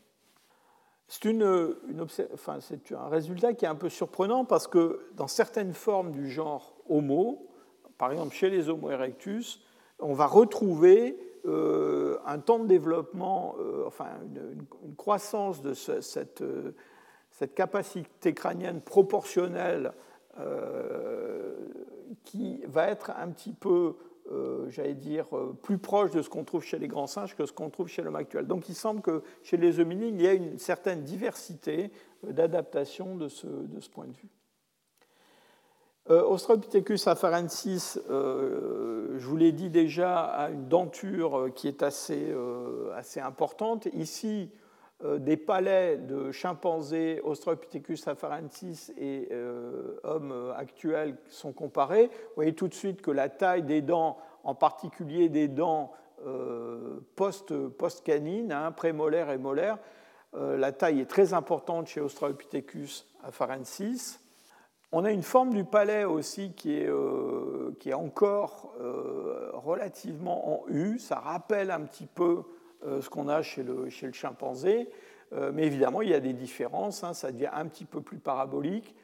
[1.12, 6.74] C'est un résultat qui est un peu surprenant parce que dans certaines formes du genre
[6.88, 7.50] Homo,
[7.97, 9.60] par exemple chez les Homo erectus,
[10.00, 16.74] on va retrouver euh, un temps de développement, euh, enfin une, croissance de cette, euh,
[17.32, 19.91] cette, capacité crânienne proportionnelle
[22.24, 23.95] qui va être un petit peu
[24.32, 27.46] euh, j'allais dire, euh, plus proche de ce qu'on trouve chez les grands singes que
[27.46, 28.48] ce qu'on trouve chez l'homme actuel.
[28.48, 31.91] Donc il semble que chez les hominines, il y a une certaine diversité
[32.26, 34.30] euh, d'adaptation de ce, de ce, point de vue.
[36.10, 42.36] Australopithecus afarensis, je vous l'ai dit déjà, a une denture qui est assez,
[42.96, 43.88] assez importante.
[43.94, 44.50] Ici,
[45.04, 52.68] des palais de chimpanzés, Australopithecus afarensis et euh, hommes actuels sont comparés, vous voyez tout
[52.68, 55.94] de suite que la taille des dents, en particulier des dents
[56.26, 59.80] euh, post-canines, hein, prémolaires et molaires,
[60.34, 64.18] la taille est très importante chez Australopithecus afarensis.
[64.94, 66.90] On a une forme du palais aussi qui est,
[67.80, 68.74] qui est encore
[69.54, 74.89] relativement en U, ça rappelle un petit peu euh, ce qu'on a chez le, chimpanzé.
[75.34, 78.17] Euh, mais évidemment, il y a des différences, hein, ça devient un petit peu plus
[78.17, 78.96] parabolique.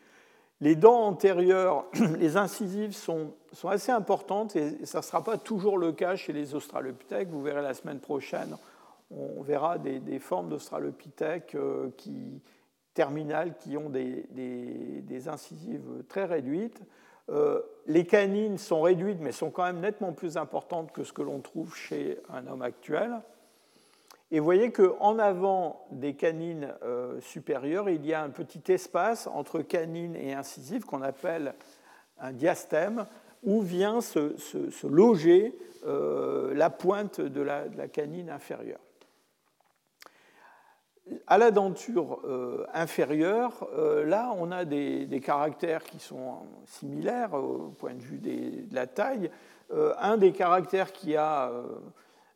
[0.59, 1.85] Les dents antérieures,
[2.19, 6.33] les incisives sont, sont assez importantes et ça ne sera pas toujours le cas chez
[6.33, 7.29] les australopithèques.
[7.29, 8.57] Vous verrez la semaine prochaine,
[9.11, 12.41] on verra des, formes d'australopithèques euh, qui,
[12.93, 16.81] terminales qui ont des incisives très réduites.
[17.85, 21.39] les canines sont réduites mais sont quand même nettement plus importantes que ce que l'on
[21.39, 23.21] trouve chez un homme actuel.
[24.29, 29.27] Et vous voyez qu'en avant des canines euh, supérieures, il y a un petit espace
[29.27, 31.53] entre canine et incisive qu'on appelle
[32.19, 33.05] un diastème,
[33.43, 34.35] où vient se,
[34.85, 38.79] loger euh, la pointe de la, canine inférieure.
[41.27, 42.19] à la denture
[42.73, 43.69] inférieure,
[44.03, 49.29] là, on a des, caractères qui sont similaires au point de vue de la taille.
[49.71, 51.51] un des caractères qui a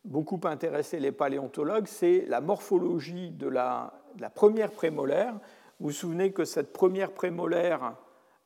[0.05, 3.93] beaucoup intéressé les paléontologues, c'est la morphologie de la,
[4.35, 5.33] première prémolaire.
[5.79, 7.95] Vous vous souvenez que cette première prémolaire,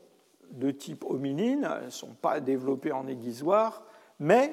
[0.51, 3.83] de type hominine, elles ne sont pas développées en aiguisoire,
[4.19, 4.53] mais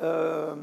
[0.00, 0.54] euh,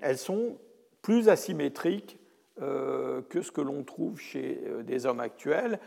[0.00, 0.58] elles sont
[1.02, 2.18] plus asymétriques
[2.60, 5.78] euh, que ce que l'on trouve chez euh, des hommes actuels,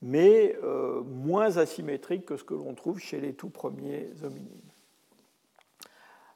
[0.00, 0.56] mais
[1.04, 4.70] moins asymétriques que ce que l'on trouve chez les tout premiers hominines.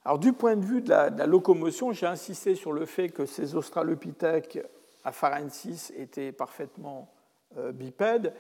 [0.05, 3.11] Alors, du point de vue de la, de la locomotion, j'ai insisté sur le fait
[3.11, 4.59] que ces australopithèques
[5.05, 7.09] afarensis étaient parfaitement
[7.73, 8.35] bipèdes.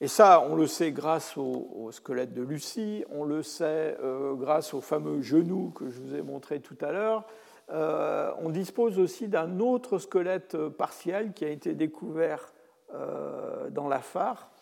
[0.00, 4.72] Et ça, on le sait grâce au, squelette de Lucie, on le sait euh, grâce
[4.72, 7.26] au fameux genou que je vous ai montré tout à l'heure.
[7.70, 12.52] Euh, on dispose aussi d'un autre squelette partiel qui a été découvert
[12.94, 14.52] euh, dans la phare.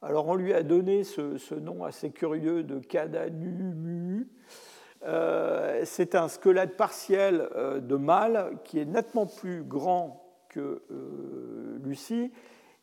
[0.00, 4.28] Alors on lui a donné ce, nom assez curieux de Cadanumu.
[5.84, 7.48] C'est un squelette partiel
[7.80, 10.82] de mâle qui est nettement plus grand que
[11.84, 12.32] Lucie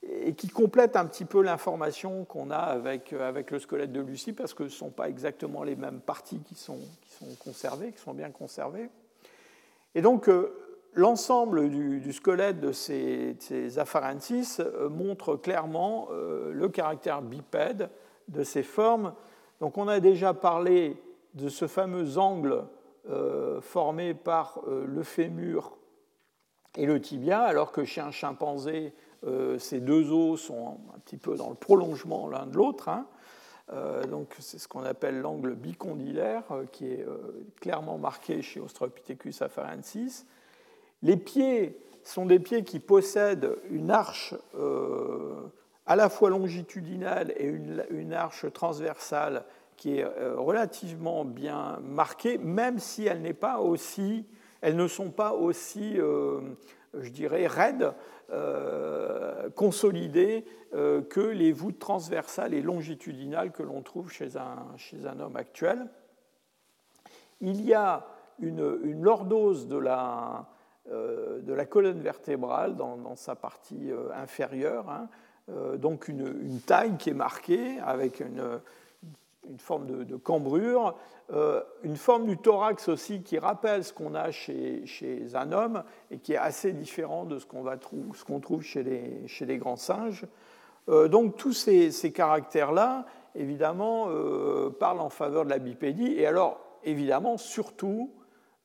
[0.09, 4.01] et qui complète un petit peu l'information qu'on a avec, euh, avec le squelette de
[4.01, 7.35] Lucie, parce que ce ne sont pas exactement les mêmes parties qui sont, qui sont
[7.43, 8.89] conservées, qui sont bien conservées.
[9.95, 10.53] Et donc, euh,
[10.93, 13.37] l'ensemble du, squelette de ces,
[13.77, 17.89] afarensis euh, montre clairement le caractère bipède
[18.27, 19.13] de ces formes.
[19.59, 20.97] Donc, on a déjà parlé
[21.33, 22.63] de ce fameux angle
[23.61, 25.75] formé par le fémur
[26.77, 28.93] et le tibia, alors que chez un chimpanzé,
[29.25, 32.89] euh, ces deux os sont un petit peu dans le prolongement l'un de l'autre.
[32.89, 33.05] Hein.
[33.71, 37.05] Euh, donc c'est ce qu'on appelle l'angle bicondylaire, euh, qui est
[37.61, 40.25] clairement marqué chez Australopithecus afarensis.
[41.01, 44.35] Les pieds sont des pieds qui possèdent une arche
[45.85, 50.05] à la fois longitudinale et une, arche transversale qui est
[50.35, 54.25] relativement bien marquée, même si elle pas aussi,
[54.61, 57.93] elles ne sont pas aussi, je dirais, raides
[58.31, 65.35] euh, consolidées euh, que les voûtes transversales et longitudinales que l'on trouve chez un, homme
[65.35, 65.87] actuel.
[67.41, 68.07] Il y a
[68.39, 70.47] une, lordose de la,
[70.89, 75.09] euh, de la, colonne vertébrale dans, sa partie inférieure, hein,
[75.75, 78.61] donc une, taille qui est marquée avec une,
[79.49, 80.95] une forme de, cambrure,
[81.31, 85.83] euh, une forme du thorax aussi qui rappelle ce qu'on a chez, chez, un homme
[86.11, 87.63] et qui est assez différent de ce qu'on
[88.25, 90.25] qu'on trouve chez les, chez les, grands singes.
[90.89, 96.13] Euh, donc tous ces, ces caractères-là, évidemment, euh, parlent en faveur de la bipédie.
[96.13, 98.11] Et alors, évidemment, surtout,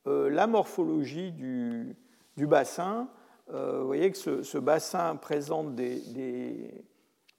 [0.06, 1.94] la morphologie du,
[2.38, 3.08] du bassin.
[3.52, 6.82] vous voyez que ce, ce bassin présente des, des,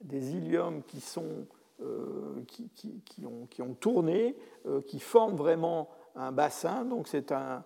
[0.02, 1.46] des iliums qui sont
[1.82, 6.84] euh, qui, ont, tourné, euh, qui forment vraiment un bassin.
[6.84, 7.64] Donc c'est un,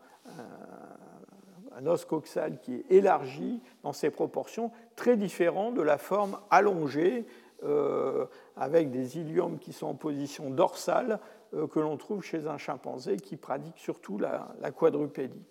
[1.87, 7.27] os coxal qui est élargi dans ses proportions, très différent de la forme allongée
[7.64, 11.18] euh, avec des iliums qui sont en position dorsale
[11.71, 15.44] que l'on trouve chez un chimpanzé qui pratique surtout la quadrupédie.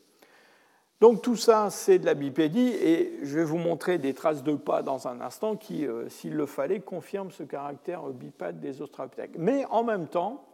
[1.02, 4.54] Donc tout ça, c'est de la bipédie, et je vais vous montrer des traces de
[4.54, 9.38] pas dans un instant qui, euh, s'il le fallait, confirment ce caractère bipède des australopithèques.
[9.38, 10.46] Mais en même temps,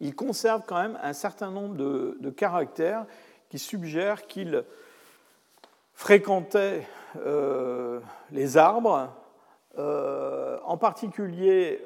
[0.00, 3.06] ils conservent quand même un certain nombre de, caractères
[3.50, 4.64] qui suggèrent qu'ils
[5.92, 6.86] fréquentaient
[7.24, 8.00] euh,
[8.32, 9.10] les arbres,
[9.78, 11.84] euh, en particulier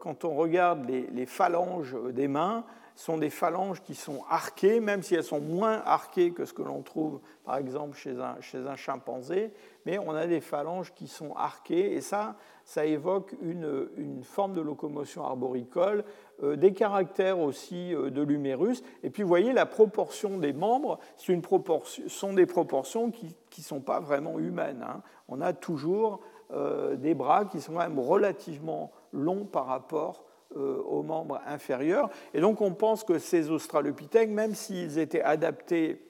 [0.00, 2.64] quand on regarde les, phalanges des mains,
[2.94, 6.62] sont des phalanges qui sont arquées, même si elles sont moins arquées que ce que
[6.62, 9.52] l'on trouve par exemple chez un, chez un, chimpanzé,
[9.86, 14.52] mais on a des phalanges qui sont arquées, et ça, ça évoque une, une forme
[14.52, 16.04] de locomotion arboricole,
[16.42, 20.98] euh, des caractères aussi euh, de l'humérus, et puis vous voyez la proportion des membres,
[21.28, 24.84] une proportion, sont des proportions qui ne sont pas vraiment humaines.
[24.88, 25.02] Hein.
[25.28, 26.20] On a toujours
[26.52, 30.24] euh, des bras qui sont quand même relativement longs par rapport
[30.56, 32.10] aux membres inférieurs.
[32.34, 36.02] Et donc on pense que ces australopithèques, même s'ils étaient adaptés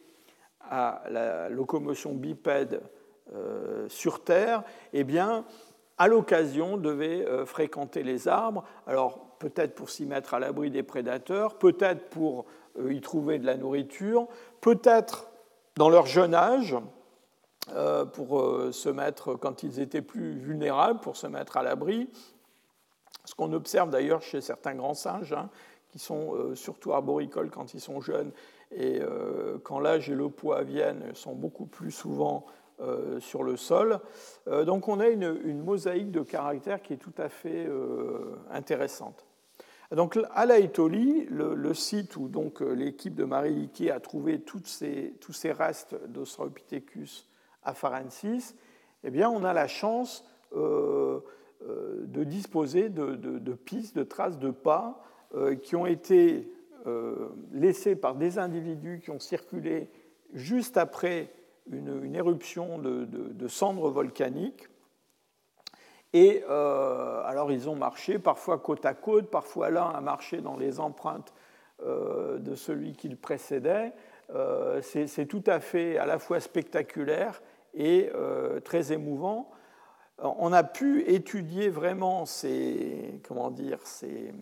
[0.60, 2.82] à la locomotion bipède
[3.34, 4.62] euh, sur Terre,
[4.92, 5.44] eh bien,
[5.98, 8.64] à l'occasion, devaient euh, fréquenter les arbres.
[8.86, 12.46] Alors peut-être pour s'y mettre à l'abri des prédateurs, peut-être pour
[12.88, 14.28] y trouver de la nourriture,
[14.60, 15.30] peut-être
[15.76, 16.76] dans leur jeune âge,
[18.14, 22.08] pour se mettre, quand ils étaient plus vulnérables, pour se mettre à l'abri,
[23.24, 25.48] ce qu'on observe d'ailleurs chez certains grands singes, hein,
[25.90, 28.32] qui sont euh, surtout arboricoles quand ils sont jeunes,
[28.70, 32.46] et euh, quand l'âge et le poids viennent, sont beaucoup plus souvent
[32.80, 34.00] euh, sur le sol.
[34.64, 37.68] donc on a une, mosaïque de caractères qui est tout à fait
[38.50, 39.26] intéressante.
[39.92, 45.52] Donc à la le, site où donc l'équipe de Marie a trouvé ces, tous ces
[45.52, 47.28] restes d'Australopithecus
[47.62, 48.56] afarensis,
[49.04, 50.24] eh bien on a la chance
[51.68, 55.02] de disposer de, pistes, de traces de pas
[55.34, 56.50] euh, qui ont été
[56.86, 59.90] euh, laissées par des individus qui ont circulé
[60.32, 61.32] juste après
[61.70, 64.68] une, éruption de, cendres volcaniques.
[66.12, 70.80] Et alors ils ont marché parfois côte à côte, parfois l'un a marché dans les
[70.80, 71.32] empreintes
[71.86, 73.92] de celui qui le précédait.
[74.82, 77.42] C'est tout à fait à la fois spectaculaire
[77.74, 78.10] et
[78.64, 79.50] très émouvant
[80.18, 84.32] on a pu étudier vraiment ces, comment dire, ces,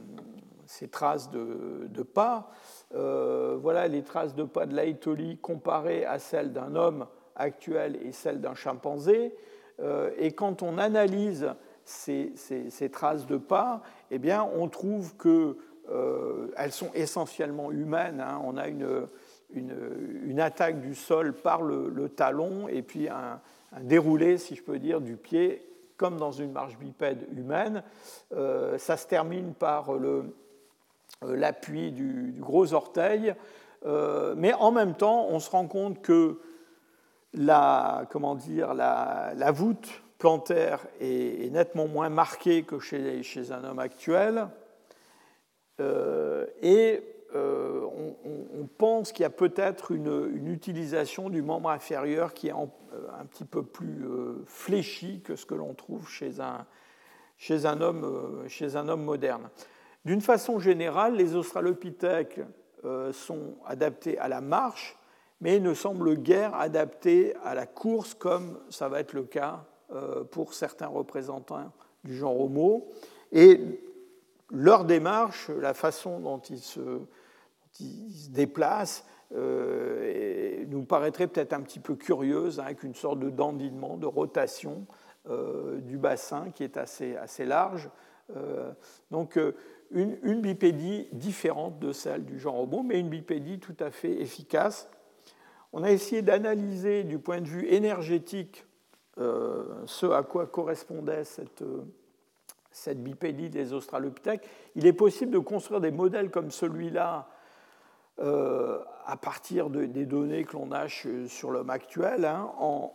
[0.90, 2.50] traces de, pas.
[2.94, 7.06] Euh, voilà les traces de pas de l'Aïtoli comparées à celles d'un homme
[7.36, 9.34] actuel et celles d'un chimpanzé.
[9.80, 11.48] Euh, et quand on analyse
[11.84, 12.32] ces,
[12.92, 15.54] traces de pas, eh bien, on trouve qu'elles
[15.90, 18.20] euh, sont essentiellement humaines.
[18.20, 18.40] Hein.
[18.44, 19.06] On a une,
[19.52, 23.40] une, attaque du sol par le, talon et puis un,
[23.72, 25.66] un déroulé, si je peux dire, du pied
[26.00, 27.82] comme dans une marche bipède humaine.
[28.32, 30.34] Euh, ça se termine par euh,
[31.22, 33.34] l'appui du, gros orteil,
[33.84, 36.40] euh, mais en même temps, on se rend compte que
[37.34, 43.78] la, comment dire, la, voûte plantaire est, nettement moins marquée que chez, chez un homme
[43.78, 44.48] actuel.
[46.62, 47.02] et
[47.34, 53.24] on, pense qu'il y a peut-être une, utilisation du membre inférieur qui est euh, un
[53.26, 56.66] petit peu plus euh, fléchi que ce que l'on trouve chez un,
[57.36, 59.48] chez, un homme, euh, chez un homme moderne.
[60.04, 62.40] D'une façon générale, les australopithèques
[63.12, 64.96] sont adaptés à la marche,
[65.42, 69.66] mais ne semblent guère adaptés à la course, comme ça va être le cas
[70.30, 71.70] pour certains représentants
[72.02, 72.88] du genre Homo.
[73.32, 73.60] Et
[74.50, 77.02] leur démarche, la façon dont ils se,
[77.80, 79.04] se déplacent,
[79.34, 84.06] euh, nous paraîtrait peut-être un petit peu curieuse, hein, avec une sorte de dandinement, de
[84.06, 84.86] rotation
[85.28, 87.90] euh, du bassin qui est assez, assez large.
[88.36, 88.72] Euh,
[89.10, 89.38] donc
[89.92, 94.88] une, bipédie différente de celle du genre Homo, mais une bipédie tout à fait efficace.
[95.72, 98.66] On a essayé d'analyser du point de vue énergétique
[99.16, 101.62] ce à quoi correspondait cette,
[102.70, 104.48] cette bipédie des australopithèques.
[104.74, 107.28] Il est possible de construire des modèles comme celui-là
[108.20, 112.92] euh, à partir des données que l'on a sur l'homme actuel, hein, en,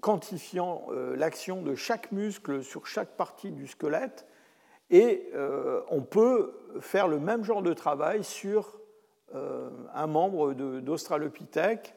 [0.00, 4.26] quantifiant euh, l'action de chaque muscle sur chaque partie du squelette.
[4.90, 8.80] Et euh, on peut faire le même genre de travail sur
[9.94, 11.94] un membre d'Australopithèque.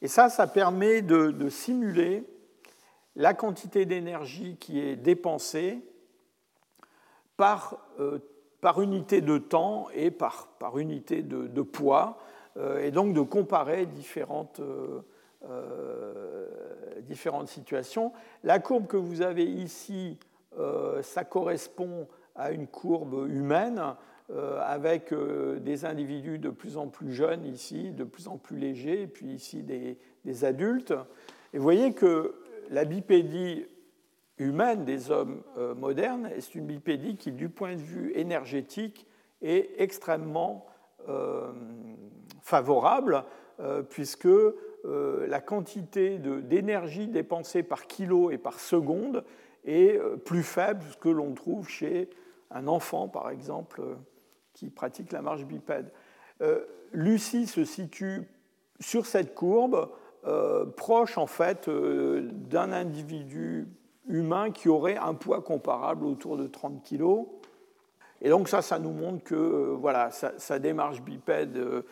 [0.00, 2.26] Et ça, ça permet de, de simuler
[3.14, 5.84] la quantité d'énergie qui est dépensée
[7.36, 7.78] par
[8.62, 12.18] par unité de temps et par, par unité de, poids,
[12.56, 15.00] euh, et donc de comparer différentes, euh,
[15.50, 16.46] euh,
[17.00, 18.12] différentes situations.
[18.44, 20.18] La courbe que vous avez ici,
[21.02, 22.06] ça correspond
[22.36, 23.82] à une courbe humaine
[24.60, 29.06] avec des individus de plus en plus jeunes ici, de plus en plus légers, et
[29.06, 29.96] puis ici des,
[30.26, 30.92] des adultes.
[31.54, 32.34] Et vous voyez que
[32.70, 33.64] la bipédie
[34.38, 39.06] humaine des hommes euh, modernes, et c'est une bipédie qui, du point de vue énergétique,
[39.40, 40.66] est extrêmement
[41.08, 41.52] euh,
[42.40, 43.24] favorable,
[43.60, 44.28] euh, puisque
[44.84, 49.24] la quantité d'énergie dépensée par kilo et par seconde
[49.64, 52.10] est plus faible que l'on trouve chez
[52.50, 53.80] un enfant, par exemple,
[54.54, 55.92] qui pratiquent la marche bipède.
[56.90, 58.28] Lucie se situe
[58.80, 59.88] sur cette courbe,
[60.76, 63.68] proche en fait d'un individu
[64.08, 67.24] humain qui aurait un poids comparable autour de 30 kg.
[68.20, 71.84] Et donc ça, ça nous montre que voilà, sa, démarche bipède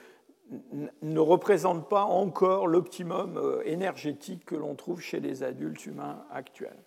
[1.02, 6.82] ne représente pas encore l'optimum euh, énergétique que l'on trouve chez les adultes humains actuels.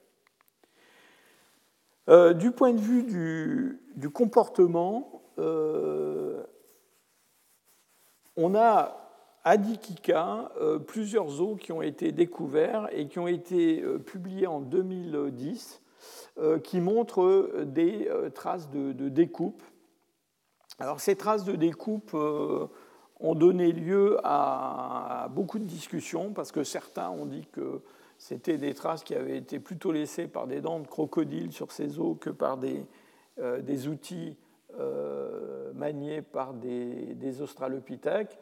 [2.10, 6.44] Euh, du point de vue du, comportement, euh,
[8.36, 9.03] on a
[9.44, 10.52] à Dikika
[10.88, 15.82] plusieurs os qui ont été découverts et qui ont été publiés en 2010,
[16.64, 19.62] qui montrent des traces de, découpe.
[20.80, 22.16] Alors ces traces de découpe
[23.24, 27.82] ont donné lieu à beaucoup de discussions parce que certains ont dit que
[28.18, 32.00] c'était des traces qui avaient été plutôt laissées par des dents de crocodile sur ces
[32.00, 32.86] os que par des,
[33.40, 34.38] euh, outils
[34.80, 38.38] euh, maniés par des australopithèques.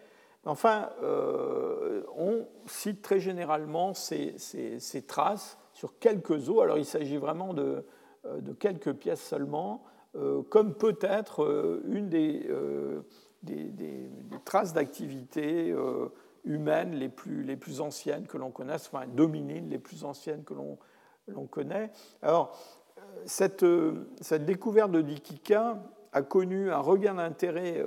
[0.45, 6.61] Enfin, euh, on cite très généralement ces, ces, ces, traces sur quelques os.
[6.63, 7.85] Alors il s'agit vraiment de,
[8.25, 9.83] de, quelques pièces seulement,
[10.49, 12.49] comme peut-être une des
[14.45, 16.09] traces d'activité euh,
[16.43, 21.91] humaines les plus, anciennes que l'on connaisse, enfin dominines les plus anciennes que l'on connaît.
[22.21, 22.57] Alors,
[22.97, 25.77] euh, cette, euh, cette, découverte de Dikika
[26.13, 27.83] a connu un regain d'intérêt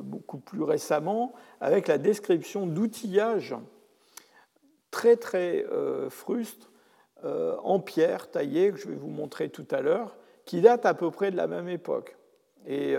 [0.00, 3.56] beaucoup plus récemment avec la description d'outillages
[4.90, 5.64] très très
[6.10, 6.70] frustres
[7.24, 11.10] en pierre taillée, que je vais vous montrer tout à l'heure, qui datent à peu
[11.10, 12.16] près de la même époque.
[12.66, 12.94] Et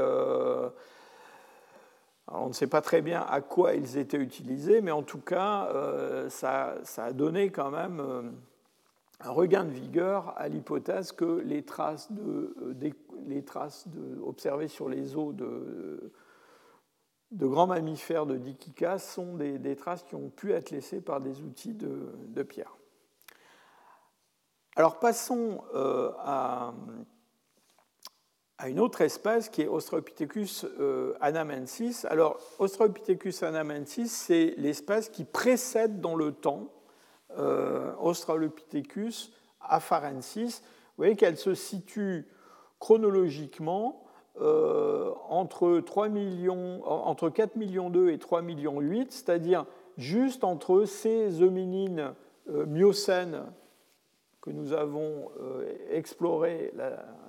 [2.28, 5.67] on ne sait pas très bien à quoi ils étaient utilisés, mais en tout cas,
[5.74, 8.21] euh, ça, a donné quand même euh,
[9.21, 12.74] un regain de vigueur à l'hypothèse que les traces, de, euh,
[13.28, 13.86] les traces
[14.24, 16.11] observées sur les os de,
[17.34, 21.74] grands mammifères de Dikika sont des, traces qui ont pu être laissées par des outils
[21.74, 22.78] de, pierre.
[24.76, 26.74] Alors passons à
[28.63, 32.05] à une autre espèce qui est Australopithecus euh, anamensis.
[32.05, 36.71] Alors, Australopithecus anamensis, c'est l'espèce qui précède dans le temps
[37.38, 40.61] euh, Australopithecus afarensis.
[40.61, 42.26] Vous voyez qu'elle se situe
[42.84, 44.04] chronologiquement
[44.42, 49.66] euh, entre, 3 millions, entre 4 millions 2 et 3 millions 8, c'est-à-dire
[49.96, 52.14] juste entre ces hominines
[52.46, 53.46] miocènes
[54.44, 56.74] que nous avons euh, exploré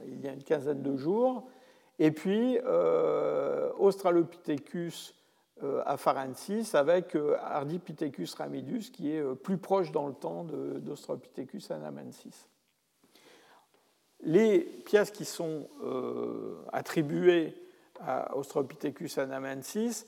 [0.04, 1.44] il y a une quinzaine de jours,
[2.00, 5.14] et puis euh, Australopithecus
[5.62, 12.48] euh, afarensis avec Ardipithecus ramidus qui est plus proche dans le temps d'Australopithecus anamensis.
[14.24, 15.68] Les pièces qui sont
[16.72, 17.54] attribuées
[18.00, 20.06] à Australopithecus anamensis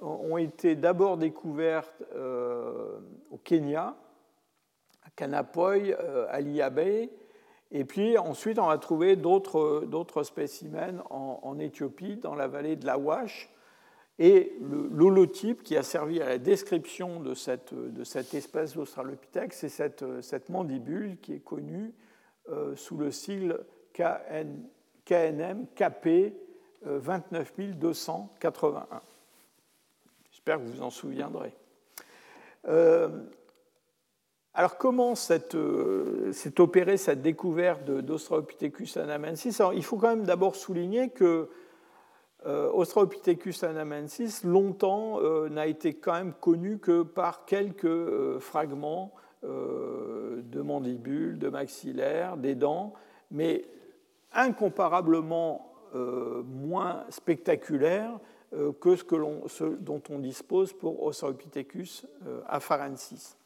[0.00, 2.02] ont été d'abord découvertes
[3.30, 3.96] au Kenya,
[5.16, 7.08] Canapoy, euh, Aliabe.
[7.72, 12.96] Et puis ensuite, on a trouvé d'autres spécimens en, Éthiopie, dans la vallée de la
[12.96, 13.50] Wash.
[14.18, 19.68] Et l'holotype qui a servi à la description de cette, de cette espèce d'Australopithèque, c'est
[19.68, 22.05] cette, cette, mandibule qui est connue euh,
[22.76, 24.62] sous le sigle KN,
[25.04, 26.32] KNM KP
[26.84, 28.86] 29281.
[30.30, 31.56] J'espère que vous vous en souviendrez.
[32.68, 33.08] Euh,
[34.56, 35.12] alors comment
[35.54, 39.60] euh, s'est opérée cette découverte d'Australopithecus anamensis?
[39.74, 41.50] Il faut quand même d'abord souligner que
[42.46, 42.72] euh,
[43.62, 49.12] anamensis, longtemps, euh, n'a été quand même connu que par quelques fragments
[49.46, 52.92] de mandibules, de maxillaires, des dents,
[53.30, 53.64] mais
[54.32, 58.18] incomparablement moins spectaculaires
[58.80, 59.16] que ce, que
[59.48, 62.06] ce, dont on dispose pour Australopithecus
[62.46, 63.36] afarensis.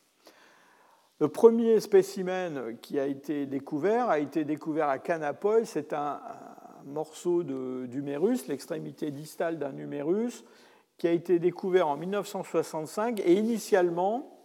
[1.20, 5.66] Le premier spécimen qui a été découvert a été découvert à Canapoy.
[5.66, 6.18] C'est un,
[6.86, 10.44] morceau d'humérus, l'extrémité distale d'un humérus,
[10.96, 13.20] qui a été découvert en 1965.
[13.20, 14.39] Et initialement,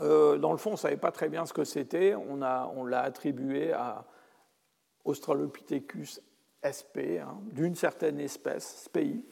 [0.00, 2.14] euh, dans le fond, on ne savait pas très bien ce que c'était.
[2.14, 4.04] On, l'a attribué à
[5.04, 6.20] Australopithecus
[6.62, 9.24] sp, hein, d'une certaine espèce, SPI.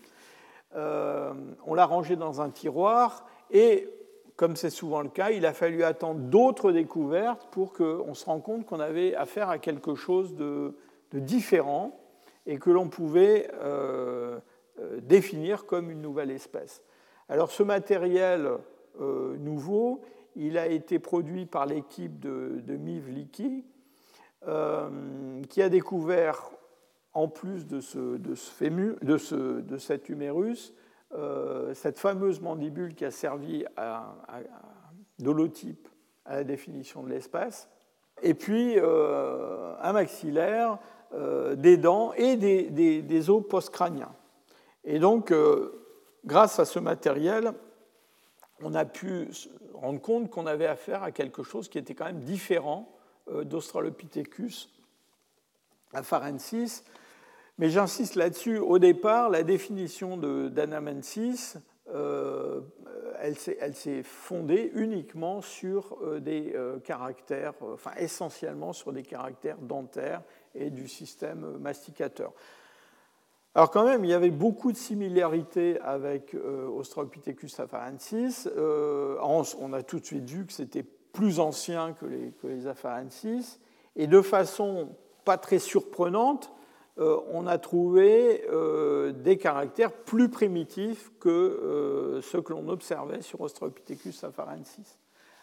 [0.75, 1.33] Euh,
[1.67, 3.89] on l'a rangé dans un tiroir et
[4.37, 8.43] comme c'est souvent le cas, il a fallu attendre d'autres découvertes pour qu'on se rende
[8.43, 10.75] compte qu'on avait affaire à quelque chose de,
[11.13, 11.99] différent
[12.47, 14.39] et que l'on pouvait euh,
[15.01, 16.83] définir comme une nouvelle espèce.
[17.29, 18.51] Alors ce matériel
[19.01, 20.03] nouveau,
[20.37, 23.65] il a été produit par l'équipe de, de Miv Liki,
[25.49, 26.51] qui a découvert
[27.13, 30.75] en plus de, ce, de, ce de, cet humérus,
[31.75, 34.15] cette fameuse mandibule qui a servi à,
[35.19, 35.89] d'holotype
[36.25, 37.69] à la définition de l'espace,
[38.23, 40.79] et puis un maxillaire,
[41.57, 44.15] des dents et des, des, os postcrâniens.
[44.85, 45.33] Et donc,
[46.25, 47.53] grâce à ce matériel,
[48.63, 49.29] on a pu
[49.75, 52.89] rendre compte qu'on avait affaire à quelque chose qui était quand même différent
[53.31, 54.71] euh, d'Australopithecus
[55.93, 56.85] afarensis.
[57.59, 61.57] Mais j'insiste là-dessus, au départ, la définition d'Anamensis,
[61.93, 62.61] euh,
[63.21, 66.55] elle s'est fondée uniquement sur euh, des
[66.85, 70.23] caractères, enfin essentiellement sur des caractères dentaires
[70.55, 72.33] et du système masticateur.
[73.59, 78.49] Alors quand même, il y avait beaucoup de similarités avec euh, Australopithecus afarensis.
[78.57, 83.59] Euh, on a tout de suite vu que c'était plus ancien que les, afarensis.
[83.97, 84.91] Et de façon
[85.25, 86.53] pas très surprenante,
[87.01, 88.47] euh, on a trouvé
[89.17, 95.01] des caractères plus primitifs que ceux que l'on observait sur Australopithecus afarensis.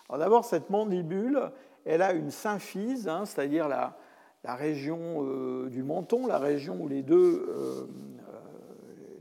[0.07, 1.51] Alors d'abord, cette mandibule,
[1.83, 3.97] elle a une symphyse, hein, c'est-à-dire la,
[4.45, 7.87] la région euh, du menton, la région où les deux, euh,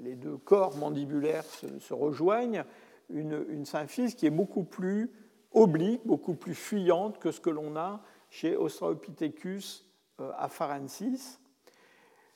[0.02, 2.64] les deux corps mandibulaires se, rejoignent,
[3.08, 5.10] une, symphyse qui est beaucoup plus
[5.52, 9.86] oblique, beaucoup plus fuyante que ce que l'on a chez Australopithecus
[10.20, 11.40] euh, afarensis.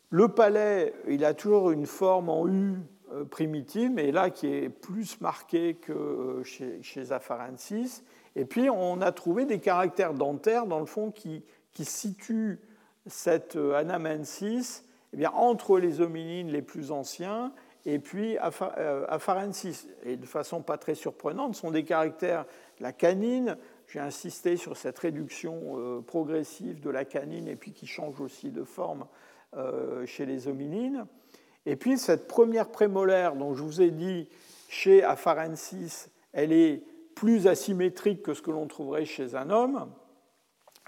[0.08, 2.78] Le palais, il a toujours une forme en U
[3.30, 8.02] primitive, mais là qui est plus marquée que chez, chez Afarensis.
[8.34, 12.60] Et puis on a trouvé des caractères dentaires, dans le fond, qui, qui situent
[13.08, 17.52] cette euh, anamensis eh bien, entre les hominines les plus anciens
[17.86, 19.88] et puis euh, afarensis.
[20.04, 22.44] Et de façon pas très surprenante, sont des caractères,
[22.80, 23.56] la canine,
[23.86, 28.50] j'ai insisté sur cette réduction euh, progressive de la canine et puis qui change aussi
[28.50, 29.06] de forme
[30.04, 31.06] chez les hominines.
[31.64, 34.28] Et puis cette première prémolaire dont je vous ai dit
[34.68, 36.82] chez Afarensis, elle est
[37.14, 39.90] plus asymétrique que ce que l'on trouverait chez un homme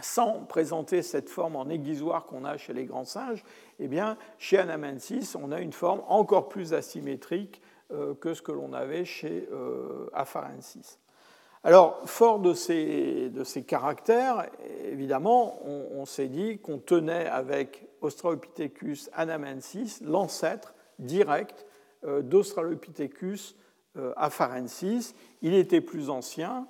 [0.03, 3.45] sans présenter cette forme en aiguisoire qu'on a chez les grands singes,
[3.79, 8.53] eh bien, chez Anamensis, on a une forme encore plus asymétrique euh, que ce que
[8.53, 10.99] l'on avait chez euh, Afarensis.
[11.65, 14.49] Alors, fort de ces, de ces caractères,
[14.85, 21.67] évidemment, on, s'est dit qu'on tenait avec Australopithecus anamensis l'ancêtre direct
[22.05, 23.57] euh, d'Australopithecus
[24.17, 25.15] afarensis.
[25.43, 26.69] Il était plus ancien,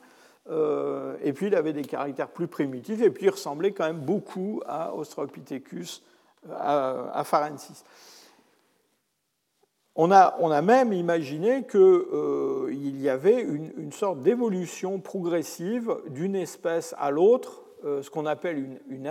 [0.48, 4.00] euh, et puis il avait des caractères plus primitifs, et puis il ressemblait quand même
[4.00, 6.02] beaucoup à Australopithecus
[6.48, 7.84] afarensis.
[9.96, 16.36] On a, on a, même imaginé qu'il euh, y avait une, sorte d'évolution progressive d'une
[16.36, 19.06] espèce à l'autre, euh, ce qu'on appelle une, une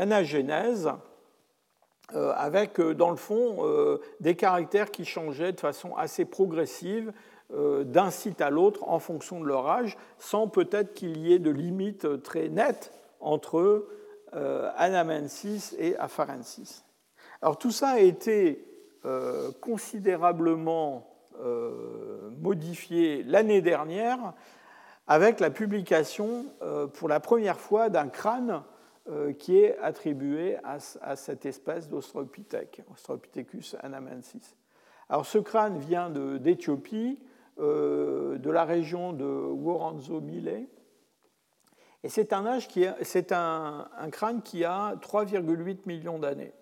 [2.16, 7.14] avec dans le fond des caractères qui changeaient de façon assez progressive euh,
[7.52, 11.50] d'un site à l'autre en fonction de leur âge, sans peut-être qu'il y ait de
[11.50, 13.88] limites très nettes entre
[14.36, 16.86] euh, Anamensis et Afarensis.
[17.42, 18.66] Alors tout ça a été
[19.06, 21.06] euh, considérablement
[22.42, 24.34] modifié l'année dernière
[25.08, 26.48] avec la publication
[26.96, 28.62] pour la première fois d'un crâne
[29.38, 34.58] qui est attribué à, cette espèce d'Australopithèque, Australopithecus anamensis.
[35.10, 37.29] Alors ce crâne vient d'Éthiopie, euh,
[37.60, 40.68] de la région de Woranzo-Millet.
[42.04, 46.54] Et c'est un, âge qui c'est un, crâne qui a 3,8 millions d'années.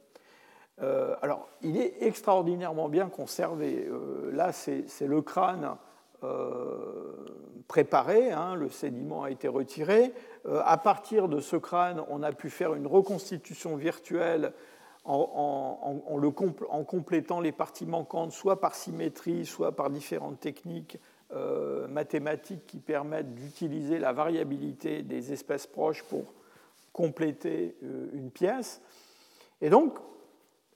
[0.82, 3.88] Euh, alors, il est extraordinairement bien conservé.
[3.88, 5.76] Euh, là, c'est, le crâne
[7.68, 10.14] préparé, hein, le sédiment a été retiré.
[10.66, 14.54] à partir de ce crâne, on a pu faire une reconstitution virtuelle
[15.08, 20.98] en, complétant les parties manquantes, soit par symétrie, soit par différentes techniques
[21.34, 26.34] euh, mathématiques qui permettent d'utiliser la variabilité des espèces proches pour
[26.94, 28.82] compléter euh, une pièce.
[29.62, 29.98] Et donc,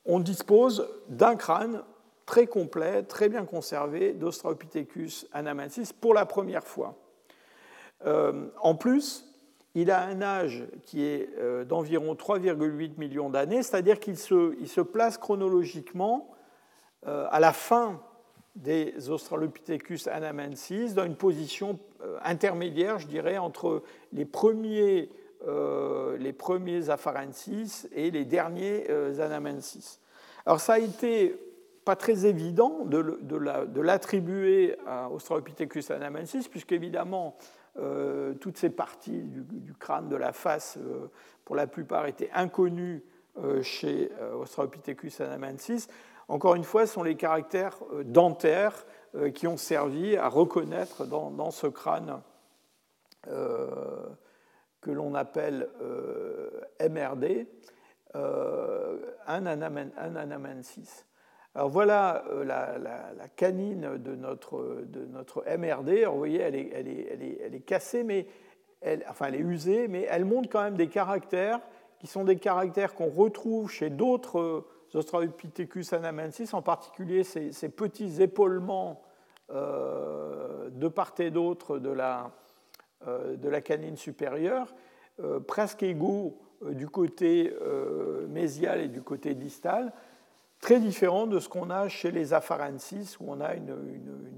[0.06, 1.84] on dispose d'un crâne
[2.26, 6.96] très complet, très bien conservé d'Australopithecus anamensis pour la première fois.
[8.06, 9.31] Euh, en plus,
[9.76, 15.18] il a un âge qui est euh, d'environ 3,8 millions d'années, c'est-à-dire qu'il se, place
[15.18, 16.32] chronologiquement
[17.08, 18.02] euh, à la fin
[18.56, 25.10] des Australopithecus anamensis, dans une position euh, intermédiaire, je dirais, entre les premiers,
[26.90, 28.88] afarensis et les derniers
[29.20, 30.00] anamensis.
[30.46, 31.36] Alors ça a été
[31.84, 37.38] pas très évident de l'attribuer à Australopithecus anamensis, puisqu'évidemment,
[37.78, 41.10] euh, toutes ces parties du, crâne de la face, euh,
[41.46, 43.04] pour la plupart, étaient inconnues
[43.62, 45.88] chez Australopithecus anamensis.
[46.28, 48.86] Encore une fois, ce sont les caractères dentaires
[49.34, 52.22] qui ont servi à reconnaître dans, ce crâne
[53.24, 55.70] que l'on appelle
[56.82, 57.48] MRD
[59.28, 61.06] un, anamensis.
[61.54, 66.06] Alors voilà euh, la, canine de notre, de notre MRD.
[66.06, 68.26] vous voyez, elle est, elle est, elle est, cassée, mais
[68.80, 71.60] elle, enfin elle est usée, mais elle montre quand même des caractères
[72.00, 78.22] qui sont des caractères qu'on retrouve chez d'autres euh, Australopithecus anamensis, en particulier ces, petits
[78.22, 79.02] épaulements
[79.50, 82.32] euh, de part et d'autre de, la,
[83.08, 84.76] de la canine supérieure,
[85.48, 87.56] presque égaux du côté
[88.28, 89.94] mésial et du côté distal
[90.62, 93.76] très différent de ce qu'on a chez les afarensis, où on a une,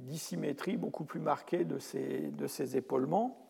[0.03, 3.47] dissymétrie beaucoup plus marquée de ces, épaulements.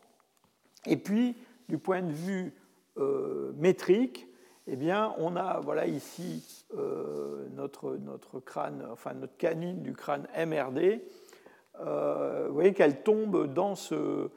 [0.86, 1.36] Et puis,
[1.68, 2.52] du point de vue
[2.98, 4.28] euh, métrique,
[4.66, 7.98] eh bien, on a voilà, ici euh, notre,
[8.44, 11.00] crâne, enfin notre canine du crâne MRD.
[11.80, 14.30] Euh, vous voyez qu'elle tombe dans ce,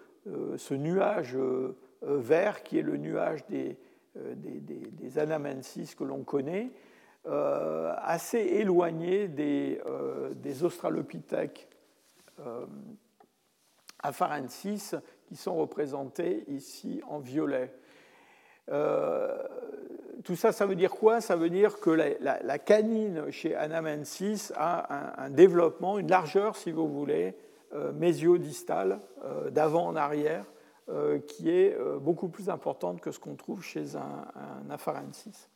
[0.71, 1.37] nuage
[2.01, 3.77] vert qui est le nuage des,
[4.15, 6.71] des, des, des anamensis que l'on connaît.
[7.27, 11.67] Euh, assez éloigné des, euh, des australopithèques
[12.39, 12.65] euh,
[14.01, 17.73] afarensis qui sont représentés ici en violet.
[20.23, 21.19] tout ça, ça veut dire quoi?
[21.19, 26.87] Ça veut dire que la, canine chez Anamensis a un, développement, une largeur, si vous
[26.87, 27.35] voulez,
[27.93, 29.01] mésiodistale,
[29.51, 30.45] d'avant en arrière,
[31.27, 35.49] qui est beaucoup plus importante que ce qu'on trouve chez un, un afarensis.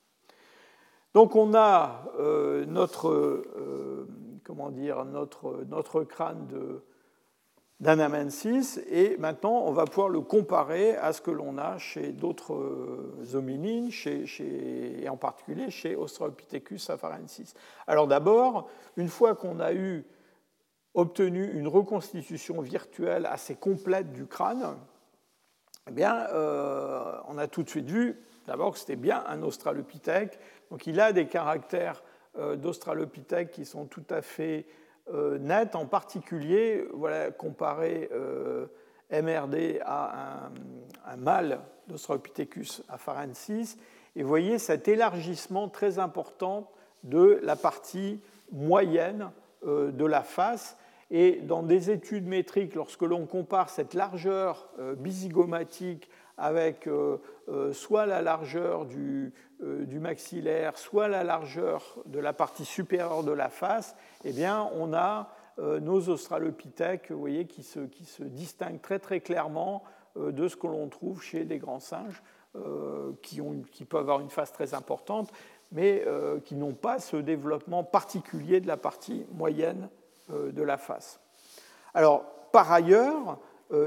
[1.13, 4.07] Donc on a euh, notre, euh,
[4.43, 6.47] comment dire, notre, notre crâne
[7.81, 12.53] d'Anamensis et maintenant on va pouvoir le comparer à ce que l'on a chez d'autres
[12.53, 17.55] euh, hominines, chez, et en particulier chez Australopithecus afarensis.
[17.87, 20.05] Alors d'abord, une fois qu'on a eu
[20.93, 24.77] obtenu une reconstitution virtuelle assez complète du crâne,
[25.89, 26.27] eh bien,
[27.27, 30.39] on a tout de suite vu d'abord c'était bien un australopithèque.
[30.69, 32.03] Donc il a des caractères
[32.37, 34.65] euh, d'Australopithèque qui sont tout à fait
[35.13, 38.67] euh, nets, en particulier, voilà, comparer euh,
[39.11, 40.49] MRD à
[41.05, 43.77] un, mâle d'Australopithecus afarensis,
[44.15, 46.71] et vous voyez cet élargissement très important
[47.03, 48.21] de la partie
[48.53, 49.31] moyenne
[49.65, 50.77] de la face.
[51.09, 56.09] Et dans des études métriques, lorsque l'on compare cette largeur bizygomatique
[56.41, 56.89] avec
[57.73, 59.33] soit la largeur du,
[59.63, 64.67] euh, du maxillaire, soit la largeur de la partie supérieure de la face, eh bien,
[64.73, 65.29] on a
[65.59, 67.79] euh, nos australopithèques vous voyez, qui, se,
[68.23, 69.83] distinguent très très clairement
[70.17, 72.23] euh, de ce que l'on trouve chez des grands singes
[73.21, 75.31] qui, ont, qui, peuvent avoir une face très importante,
[75.71, 76.03] mais
[76.43, 79.87] qui n'ont pas ce développement particulier de la partie moyenne
[80.27, 81.21] de la face.
[81.93, 83.39] Alors, par ailleurs,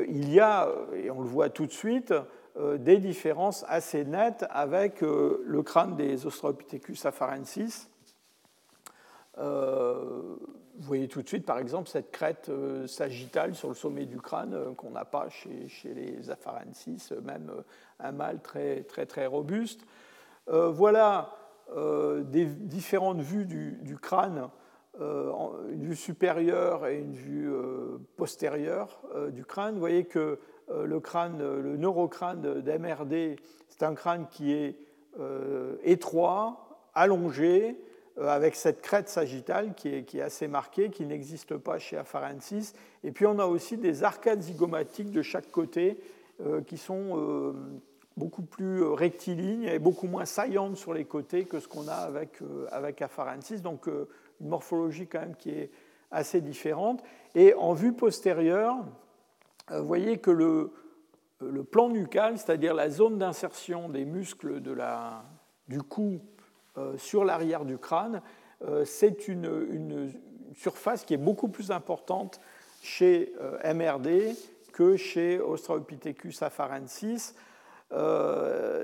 [0.09, 2.23] il y a, et on le voit tout de suite, euh,
[2.57, 7.91] des différences assez nettes avec euh, le crâne des Australopithecus afarensis.
[9.39, 10.37] Euh,
[10.77, 12.51] vous voyez tout de suite, par exemple, cette crête
[12.87, 17.51] sagittale sur le sommet du crâne qu'on n'a pas chez, les afarensis, même
[18.01, 19.87] un mâle très, très, très robuste.
[20.49, 21.31] voilà
[22.25, 24.49] des différentes vues du, crâne,
[24.99, 27.53] une vue supérieure et une vue
[28.17, 29.01] postérieure
[29.31, 29.75] du crâne.
[29.75, 30.37] Vous voyez que euh,
[30.69, 33.37] le crâne, le neurocrâne d'MRD,
[33.69, 34.77] c'est un crâne qui est
[35.19, 37.77] euh, étroit, allongé,
[38.19, 42.73] euh, avec cette crête sagittale qui est, assez marquée, qui n'existe pas chez Afarensis.
[43.03, 45.99] Et puis on a aussi des arcades zygomatiques de chaque côté
[46.67, 47.55] qui sont
[48.17, 52.41] beaucoup plus rectilignes et beaucoup moins saillantes sur les côtés que ce qu'on a avec,
[52.73, 53.63] avec Afarensis.
[53.63, 55.71] Donc une morphologie quand même qui est
[56.11, 57.05] assez différente.
[57.37, 58.81] Et en vue postérieure, euh,
[59.71, 60.73] voyez que le,
[61.65, 64.61] plan nucal, c'est-à-dire la zone d'insertion des muscles
[65.69, 66.21] du cou
[66.77, 68.23] euh, sur l'arrière du crâne,
[68.63, 70.13] euh, c'est une,
[70.55, 72.41] surface qui est beaucoup plus importante
[72.81, 73.33] chez
[73.65, 74.37] MRD
[74.73, 77.35] que chez Australopithecus afarensis.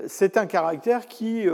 [0.07, 1.47] c'est un caractère qui,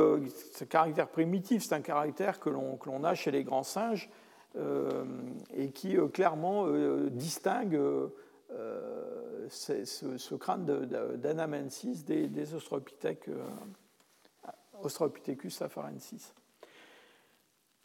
[0.70, 4.10] caractère primitif, c'est un caractère que l'on a chez les grands singes
[5.54, 6.68] et qui clairement
[7.12, 7.80] distingue
[8.54, 10.66] euh, ce, crâne
[11.16, 13.36] d'Anamensis des, euh,
[14.84, 16.34] Australopithecus afarensis.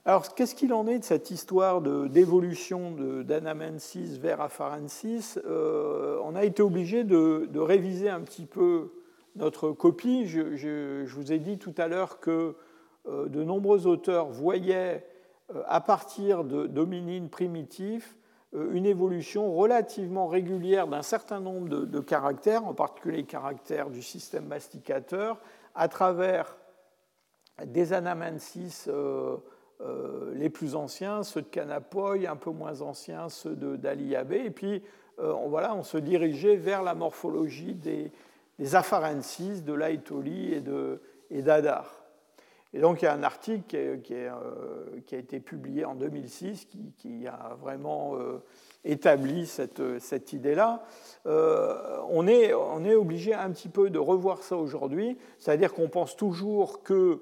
[0.05, 2.93] Alors, qu'est-ce qu'il en est de cette histoire d'évolution
[3.23, 8.93] d'Anamensis vers Afarensis euh, On a été obligé de, réviser un petit peu
[9.37, 10.27] notre copie.
[10.27, 12.57] Je, vous ai dit tout à l'heure que
[13.09, 15.07] de nombreux auteurs voyaient
[15.67, 18.17] à partir de primitifs
[18.53, 24.47] une évolution relativement régulière d'un certain nombre de, caractères, en particulier les caractères du système
[24.47, 25.39] masticateur,
[25.75, 26.59] à travers
[27.65, 34.45] des anamensis euh, les plus anciens, ceux de Canapoy, un peu moins anciens, ceux d'Aliabé.
[34.45, 34.83] Et puis,
[35.19, 38.13] euh, on, voilà, on se dirigeait vers la morphologie des,
[38.75, 40.63] apharensis de Laetoli
[41.31, 42.02] et d'Adar.
[42.75, 44.31] Et, donc, il y a un article qui, euh,
[45.13, 46.69] a été publié en 2006
[46.99, 48.15] qui, a vraiment
[48.85, 50.83] établi cette, cette idée-là.
[51.25, 52.53] on, est,
[52.95, 57.21] obligé un petit peu de revoir ça aujourd'hui, c'est-à-dire qu'on pense toujours que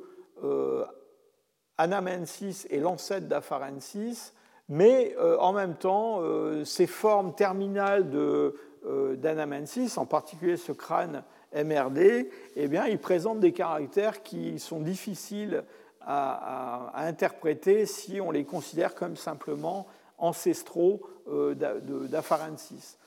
[1.81, 4.35] Anamensis est l'ancêtre d'Afarensis,
[4.69, 11.25] mais euh, en même temps, euh, ces formes terminales euh, d'Anamensis, en particulier ce crâne
[11.55, 15.65] MRD, eh bien, ils présentent des caractères qui sont difficiles
[16.01, 19.87] à, interpréter si on les considère comme simplement
[20.19, 22.99] ancestraux d'Afarensis.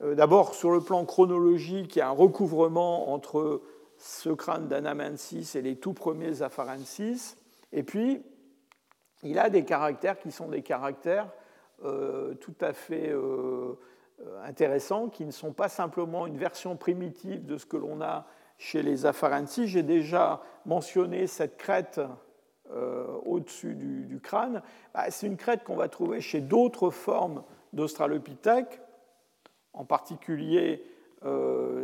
[0.00, 3.62] D'abord, sur le plan chronologique, il y a un recouvrement entre
[4.00, 7.36] ce crâne d'Anamensis et les tout premiers Afarensis.
[7.72, 8.22] Et puis,
[9.22, 11.28] il a des caractères qui sont des caractères
[11.84, 13.78] euh, tout à fait euh,
[14.44, 18.26] intéressants, qui ne sont pas simplement une version primitive de ce que l'on a
[18.58, 19.66] chez les Afarensis.
[19.66, 22.00] J'ai déjà mentionné cette crête
[22.70, 24.62] euh, au-dessus du, crâne.
[24.94, 27.42] Bah, c'est une crête qu'on va trouver chez d'autres formes
[27.72, 28.80] d'Australopithèque,
[29.72, 30.84] en particulier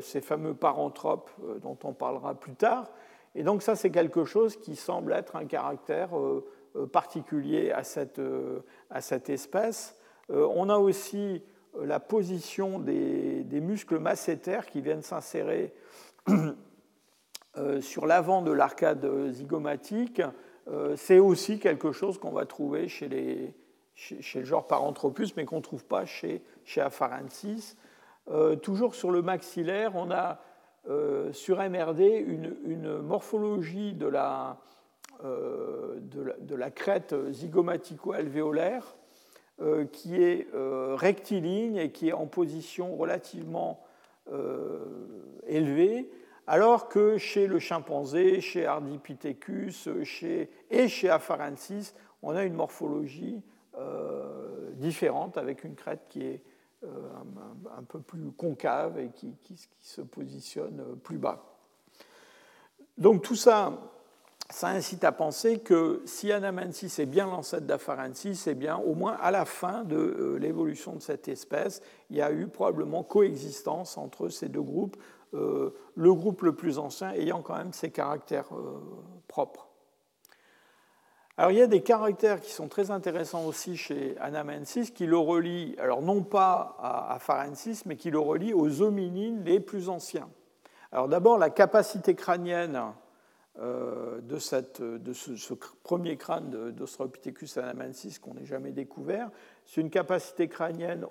[0.01, 1.31] ces fameux paranthropes
[1.61, 2.91] dont on parlera plus tard.
[3.37, 7.85] Et donc ça, c'est quelque chose qui semble être un caractère euh, euh, particulier à
[7.85, 9.95] cette, euh, à cette espèce.
[10.29, 11.45] On a aussi
[11.83, 15.75] la position des, muscles massétaires qui viennent s'insérer
[17.81, 20.23] sur l'avant de l'arcade zygomatique.
[20.97, 23.55] C'est aussi quelque chose qu'on va trouver chez, les,
[23.95, 27.77] chez, le genre Paranthropus, mais qu'on ne trouve pas chez, chez Afarensis.
[28.63, 30.41] toujours sur le maxillaire, on a
[30.89, 34.59] euh, sur MRD une, morphologie de la,
[35.25, 39.06] euh, de, la, crête zygomatico-alvéolaire euh,
[39.93, 43.85] qui est rectiligne et qui est en position relativement
[45.47, 46.11] élevée,
[46.47, 53.43] alors que chez le chimpanzé, chez Ardipithecus chez, et chez Afarensis, on a une morphologie
[54.75, 56.43] différente avec une crête qui est
[56.85, 56.89] euh,
[57.77, 59.35] un, peu plus concave et qui,
[59.81, 61.43] se positionne plus bas.
[62.99, 63.79] Donc tout ça,
[64.51, 69.17] ça incite à penser que si Anamensis est bien l'ancêtre d'Afarensis, c'est bien au moins
[69.21, 73.99] à la fin de euh, l'évolution de cette espèce, il y a eu probablement coexistence
[73.99, 74.97] entre ces deux groupes,
[75.35, 78.49] euh, le groupe le plus ancien ayant quand même ses caractères
[79.27, 79.67] propres.
[81.39, 85.19] Alors il y a des caractères qui sont très intéressants aussi chez Anamensis qui le
[85.19, 90.31] relient, alors non pas à, Pharensis, mais qui le relient aux hominines les plus anciens.
[90.93, 92.91] Alors d'abord la capacité crânienne euh,
[93.59, 99.31] de, cette, de ce, premier crâne d'Australopithecus anamensis qu'on n'ait jamais découvert,
[99.65, 101.07] c'est une capacité crânienne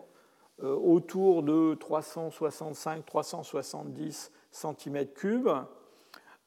[0.64, 5.66] euh, autour de 365-370 cm3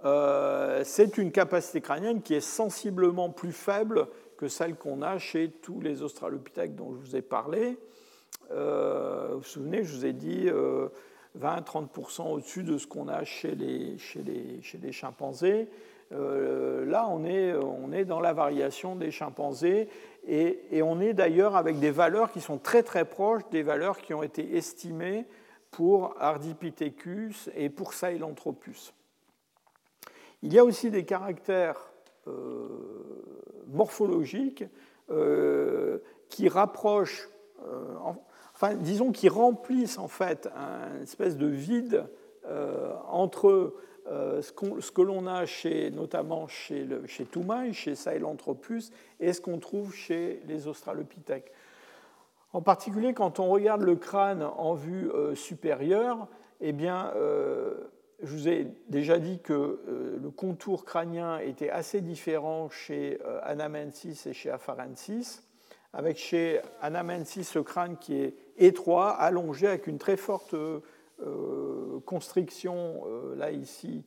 [0.04, 5.50] euh, c'est une capacité crânienne qui est sensiblement plus faible que celle qu'on a chez
[5.50, 7.76] tous les australopithèques dont je vous ai parlé.
[8.50, 10.48] Euh, vous vous souvenez, je vous ai dit
[11.36, 15.68] 20-30% euh, au-dessus de ce qu'on a chez les, chez les, chez les chimpanzés.
[16.10, 19.88] là, on est, on est dans la variation des chimpanzés
[20.26, 24.14] et, on est d'ailleurs avec des valeurs qui sont très très proches des valeurs qui
[24.14, 25.26] ont été estimées
[25.70, 28.92] pour Ardipithecus et pour Sahelanthropus.
[30.42, 31.90] Il y a aussi des caractères
[32.26, 32.68] euh,
[33.68, 34.64] morphologiques
[35.10, 35.98] euh,
[36.28, 37.28] qui rapprochent,
[37.66, 37.94] euh,
[38.80, 40.48] disons, qui remplissent en fait
[40.96, 42.06] une espèce de vide
[43.08, 43.74] entre
[44.06, 48.90] ce, que l'on a chez, notamment chez, le, chez Toumaï, chez Sahelanthropus,
[49.20, 51.52] et ce qu'on trouve chez les Australopithèques.
[52.52, 56.26] En particulier, quand on regarde le crâne en vue supérieure,
[56.60, 57.12] eh bien,
[58.22, 63.40] je vous ai déjà dit que euh, le contour crânien était assez différent chez euh,
[63.44, 65.42] Anamensis et chez Afarensis,
[65.92, 70.80] avec chez Anamensis le crâne qui est étroit, allongé, avec une très forte euh,
[72.06, 73.02] constriction,
[73.36, 74.04] là ici,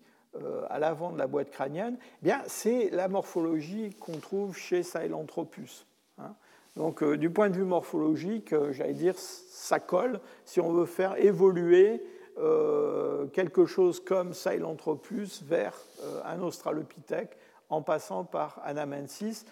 [0.70, 1.98] à l'avant de la boîte crânienne.
[2.22, 5.86] Eh bien, c'est la morphologie qu'on trouve chez Sahelanthropus.
[6.18, 6.34] Hein.
[6.78, 12.02] Donc, du point de vue morphologique, j'allais dire, ça colle si on veut faire évoluer
[12.38, 17.38] euh, quelque chose comme Sahelanthropus vers euh, un Australopithèque
[17.70, 19.46] en passant par Anamensis.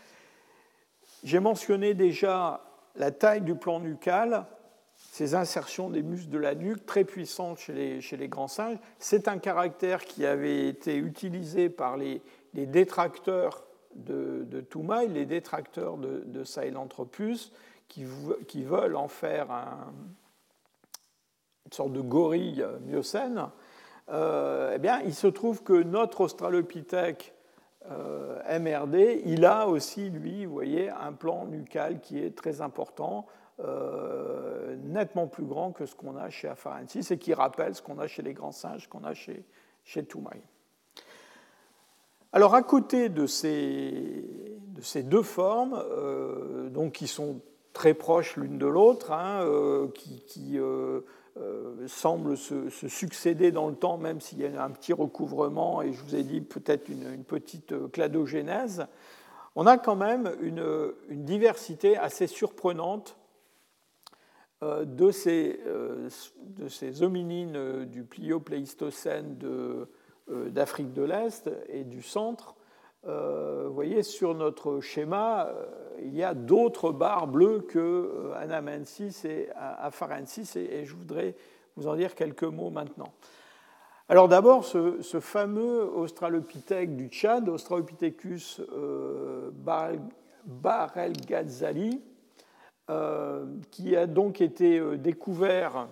[1.23, 2.61] J'ai mentionné déjà
[2.95, 4.45] la taille du plan nucal,
[4.95, 8.77] ces insertions des muscles de la nuque très puissantes chez les, grands singes.
[8.99, 12.21] C'est un caractère qui avait été utilisé par les,
[12.53, 13.63] détracteurs
[13.95, 17.51] de, de Toumaï, les détracteurs de, de Sahelanthropus,
[17.87, 19.91] qui, veulent en faire un,
[21.65, 23.47] une sorte de gorille miocène.
[24.09, 27.33] Euh, eh bien, il se trouve que notre Australopithèque
[27.91, 33.25] euh, MRD, il a aussi, lui, vous voyez, un plan nucal qui est très important,
[33.59, 37.99] euh, nettement plus grand que ce qu'on a chez Afarensis et qui rappelle ce qu'on
[37.99, 39.43] a chez les grands singes, qu'on a chez,
[39.83, 40.41] chez Toumaï.
[42.31, 44.23] Alors, à côté de ces,
[44.67, 47.41] de ces deux formes, euh, donc qui sont
[47.73, 49.45] très proches l'une de l'autre, hein,
[49.95, 50.59] qui
[51.37, 55.81] euh, euh, semblent se, succéder dans le temps, même s'il y a un petit recouvrement,
[55.81, 58.85] et je vous ai dit peut-être une, petite cladogénèse,
[59.55, 63.17] on a quand même une, diversité assez surprenante
[65.11, 69.37] ces, de ces hominines du Pliopléistocène
[70.27, 72.55] d'Afrique de l'Est et du centre.
[73.03, 75.49] Vous voyez, sur notre schéma,
[76.01, 81.35] il y a d'autres barres bleues que Anamensis et Afarensis, et, je voudrais
[81.75, 83.13] vous en dire quelques mots maintenant.
[84.09, 89.51] Alors d'abord, ce, fameux Australopithèque du Tchad, Australopithecus euh,
[90.45, 92.01] Barel-Ghazali,
[92.89, 95.87] euh, qui a donc été découvert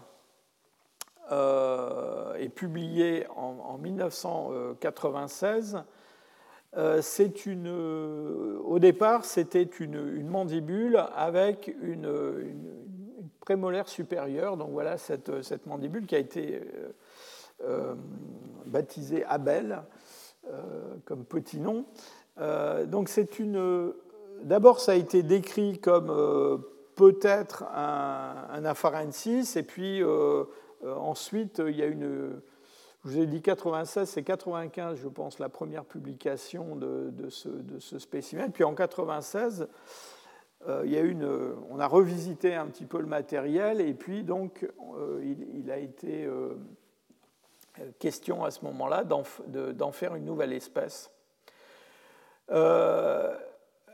[1.31, 5.81] euh, et publié en, en 1996 euh,
[7.45, 12.07] une, euh, au départ, c'était une, mandibule avec une,
[13.39, 14.57] prémolaire supérieure.
[14.57, 16.61] Donc voilà cette, cette, mandibule qui a été
[17.63, 17.95] euh,
[18.65, 19.81] baptisée Abel
[21.03, 21.85] comme petit nom.
[22.85, 23.93] donc c'est une.
[24.43, 26.63] D'abord, ça a été décrit comme
[26.95, 30.01] peut-être un, un apharensis, et puis
[30.85, 32.39] ensuite il y a une
[33.03, 38.51] je vous ai dit 96, c'est 95, je pense, la première publication de, ce, spécimen.
[38.51, 39.67] Puis en 96,
[40.67, 41.25] euh, il y a une,
[41.69, 44.67] on a revisité un petit peu le matériel et puis donc
[44.97, 46.55] euh, il, a été euh,
[47.99, 51.11] question à ce moment-là d'en faire une nouvelle espèce.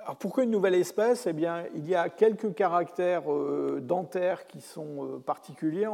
[0.03, 1.27] Alors pourquoi une nouvelle espèce?
[1.27, 5.87] Eh bien, Il y a quelques caractères euh, dentaires qui sont euh, particuliers,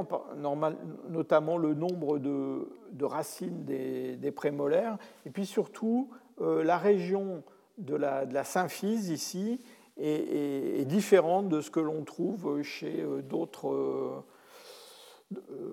[1.10, 2.68] notamment le nombre de,
[3.01, 6.10] racines des, prémolaires, et puis surtout
[6.41, 7.43] euh, la région
[7.78, 9.62] de la, de symphyse ici
[9.97, 14.24] est, est, différente de ce que l'on trouve chez d'autres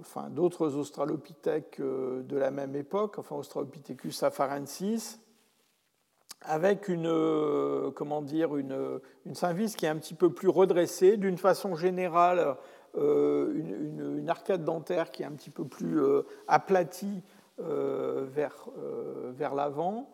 [0.00, 5.20] enfin, australopithèques de la même époque, enfin Australopithecus afarensis
[6.42, 11.16] avec une, euh, comment dire, une, une symphyse qui est un petit peu plus redressée,
[11.16, 12.56] d'une façon générale,
[12.96, 17.22] euh, une, une, arcade dentaire qui est un petit peu plus euh, aplatie
[17.58, 20.10] euh, vers, euh, vers l'avant,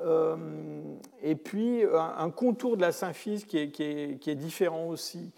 [0.00, 0.36] euh,
[1.22, 5.32] et puis un, contour de la symphyse qui est, qui est, qui est différent aussi.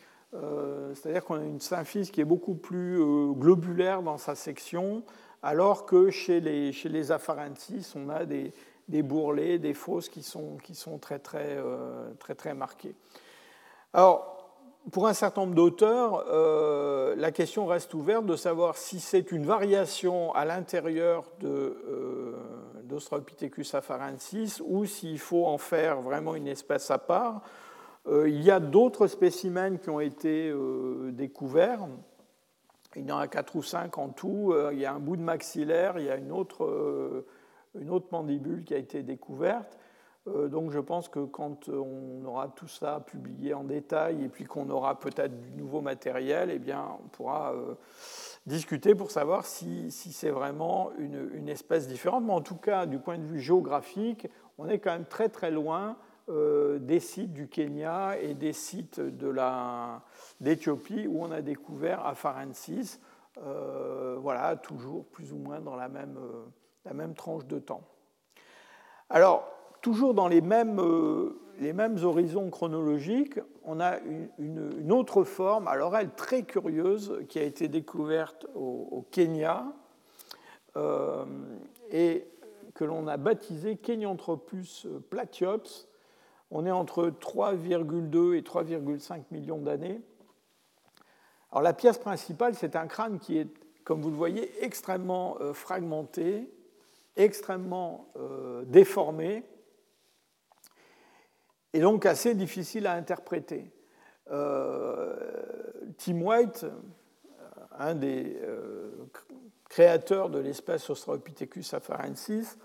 [0.95, 2.99] C'est-à-dire qu'on a une symphyse qui est beaucoup plus
[3.35, 5.05] globulaire dans sa section,
[5.45, 8.53] alors que chez les, chez les on a des,
[8.89, 12.95] des bourrelets, des fosses qui sont, qui sont très, très, euh, très, très marquées.
[13.93, 14.31] Alors,
[14.93, 19.47] pour un certain nombre d'auteurs, euh, la question reste ouverte de savoir si c'est une
[19.47, 22.35] variation à l'intérieur euh,
[22.83, 27.43] d'Australopithecus afarensis ou s'il faut en faire vraiment une espèce à part.
[28.07, 30.55] Il y a d'autres spécimens qui ont été
[31.13, 31.89] découverts.
[32.97, 34.55] Il y en a quatre ou cinq en tout.
[34.73, 37.25] il y a un bout de maxillaire, il y a une autre
[37.79, 39.79] une autre mandibule qui a été découverte.
[40.27, 44.45] Euh, donc je pense que quand on aura tout ça publié en détail et puis
[44.45, 47.75] qu'on aura peut-être du nouveau matériel, eh bien, on pourra euh,
[48.47, 52.25] discuter pour savoir si, si c'est vraiment une, une, espèce différente.
[52.25, 55.51] Mais en tout cas, du point de vue géographique, on est quand même très très
[55.51, 55.97] loin
[56.31, 59.01] euh, des sites du Kenya et des sites
[60.41, 63.01] d'Éthiopie où on a découvert Afarensis.
[63.37, 66.17] Voilà, toujours plus ou moins dans la même
[66.85, 67.83] la même tranche de temps.
[69.11, 69.49] Alors,
[69.81, 73.99] toujours dans les mêmes, euh, horizons chronologiques, on a
[74.39, 79.67] une, autre forme, alors elle très curieuse, qui a été découverte au, au Kenya
[80.77, 81.25] euh,
[81.91, 82.27] et
[82.75, 85.87] que l'on a baptisée Kenyanthropus platyops.
[86.51, 90.01] On est entre 3,2 et 3,5 millions d'années.
[91.53, 93.49] Alors la pièce principale, c'est un crâne qui est,
[93.85, 96.51] comme vous le voyez, extrêmement euh, fragmenté,
[97.17, 99.45] extrêmement euh, déformé.
[101.73, 103.71] et donc assez difficile à interpréter.
[104.27, 106.67] Tim White,
[107.79, 108.41] un des
[109.75, 112.57] créateur de l'espèce Australopithecus afarensis,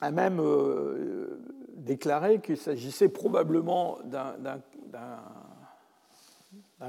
[0.00, 1.40] a même euh,
[1.76, 4.60] déclaré qu'il s'agissait probablement d'un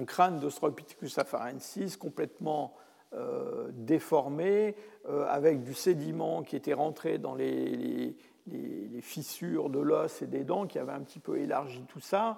[0.05, 2.75] crâne d'Australopithecus afarensis complètement
[3.13, 4.75] euh, déformé,
[5.07, 8.15] euh, avec du sédiment qui était rentré dans les,
[9.01, 12.37] fissures de l'os et des dents, qui avait un petit peu élargi tout ça.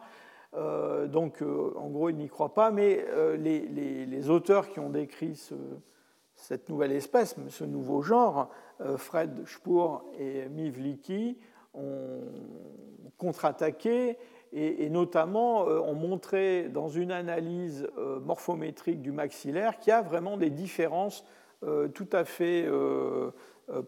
[0.53, 4.89] Euh, donc, euh, en gros, il n'y croit pas, mais euh, les, auteurs qui ont
[4.89, 5.39] décrit
[6.35, 8.49] cette nouvelle espèce, ce nouveau genre,
[8.97, 10.77] Fred Spoor et Miv
[11.73, 12.21] ont
[13.17, 14.17] contre-attaqué
[14.53, 17.87] et, notamment ont montré dans une analyse
[18.21, 21.25] morphométrique du maxillaire qu'il y a vraiment des différences
[21.93, 22.65] tout à fait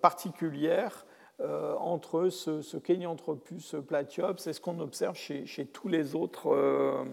[0.01, 1.05] particulières
[1.41, 6.53] euh, entre ce, Kenyanthropus platyops et ce qu'on observe chez, tous les autres.
[6.53, 7.05] Euh,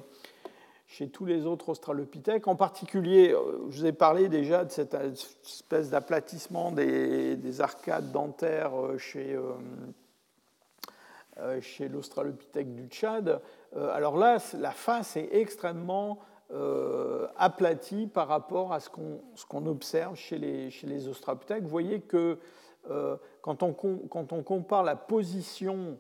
[0.89, 2.47] chez tous les autres australopithèques.
[2.47, 8.73] En particulier, euh, je vous ai parlé déjà de cette espèce d'aplatissement des, arcades dentaires
[8.97, 9.37] chez,
[11.61, 13.41] chez l'australopithèque du Tchad.
[13.75, 16.19] alors là, la face est extrêmement
[17.37, 21.65] aplatie par rapport à ce qu'on observe chez les, chez australopithèques.
[21.65, 22.39] Vous voyez que
[22.91, 25.99] euh, quand on, compare la position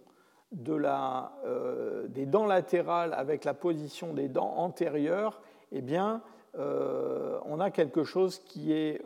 [0.68, 5.40] euh, des dents latérales avec la position des dents antérieures,
[5.72, 6.22] eh bien,
[6.58, 9.00] euh, on a quelque chose qui est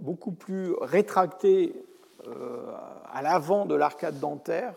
[0.00, 1.74] beaucoup plus rétracté
[3.10, 4.74] à l'avant de l'arcade dentaire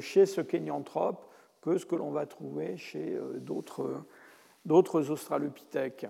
[0.00, 1.24] chez ce kénianthrope
[1.62, 3.18] que ce que l'on va trouver chez
[4.64, 6.06] d'autres australopithèques.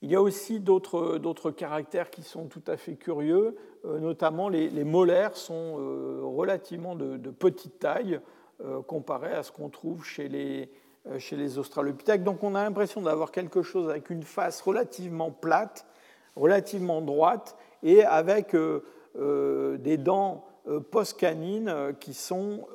[0.00, 4.84] Il y a aussi d'autres caractères qui sont tout à fait curieux, euh, notamment les,
[4.84, 8.20] molaires sont euh, relativement de, petite taille
[8.64, 10.70] euh, comparé à ce qu'on trouve chez les,
[11.18, 12.22] chez les australopithèques.
[12.22, 15.84] Donc on a l'impression d'avoir quelque chose avec une face relativement plate,
[16.36, 18.54] relativement droite, et avec
[19.14, 20.44] des dents
[20.90, 22.66] post-canines qui sont,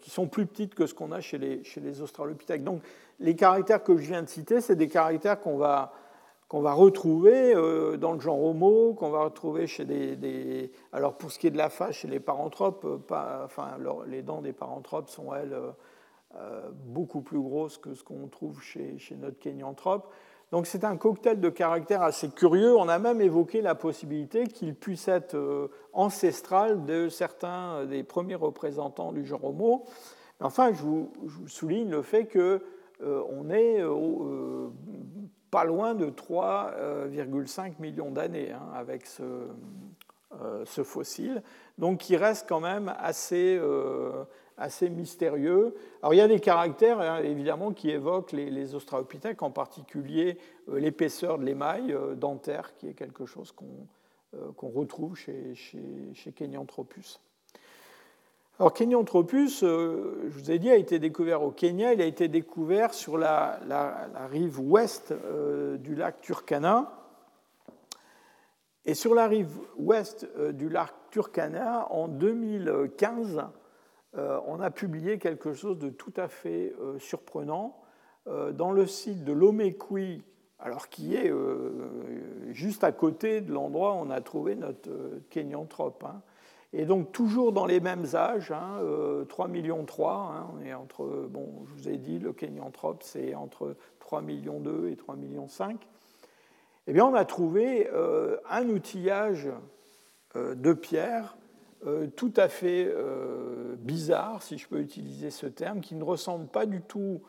[0.00, 2.64] qui sont plus petites que ce qu'on a chez les, chez les australopithèques.
[2.64, 2.82] Donc
[3.20, 5.92] les caractères que je viens de citer, c'est des caractères qu'on va
[6.52, 11.38] va retrouver euh, dans le genre Homo, qu'on va retrouver chez des, Alors pour ce
[11.38, 15.08] qui est de la face, chez les paranthropes, euh, pas, enfin, les dents des paranthropes
[15.08, 15.56] sont, elles,
[16.36, 20.12] euh, beaucoup plus grosses que ce qu'on trouve chez, chez notre kénianthrope.
[20.52, 22.76] Donc c'est un cocktail de caractères assez curieux.
[22.76, 29.12] On a même évoqué la possibilité qu'il puisse être ancestral de certains des premiers représentants
[29.12, 29.84] du genre Homo.
[30.40, 31.12] Enfin, je vous,
[31.46, 32.62] souligne le fait que
[33.02, 33.82] on est
[35.50, 39.22] pas loin de 3,5 millions d'années hein, avec ce,
[40.42, 41.42] euh, ce, fossile,
[41.78, 44.24] donc qui reste quand même assez, euh,
[44.56, 45.74] assez mystérieux.
[46.02, 50.38] Alors il y a des caractères hein, évidemment qui évoquent les, les australopithèques, en particulier
[50.68, 55.54] euh, l'épaisseur de l'émail dentaire, qui est quelque chose qu'on retrouve chez,
[56.34, 57.20] Kenyanthropus.
[58.58, 61.92] Alors, Kenyanthropus, euh, je vous ai dit, a été découvert au Kenya.
[61.92, 63.60] Il a été découvert sur la,
[64.30, 66.90] rive ouest euh, du lac Turkana.
[68.86, 73.44] Et sur la rive ouest euh, du lac Turkana, en 2015,
[74.16, 77.80] on a publié quelque chose de tout à fait surprenant
[78.26, 80.24] dans le site de Lomekwi,
[80.58, 81.32] alors qui est
[82.50, 84.90] juste à côté de l'endroit où on a trouvé notre
[85.30, 86.04] Kenyanthrope.
[86.04, 86.22] Hein.
[86.72, 88.80] Et donc toujours dans les mêmes âges, hein,
[89.28, 93.76] 3 euh, millions 3, hein, entre, bon, je vous ai dit, le Kenyanthrope, c'est entre
[94.00, 95.80] 3 millions 2 et 3 millions 5.
[96.86, 99.48] Eh bien, on a trouvé euh, un outillage
[100.36, 101.38] euh, de pierre
[102.16, 102.92] tout à fait
[103.78, 107.22] bizarre, si je peux utiliser ce terme, qui ne ressemble pas du tout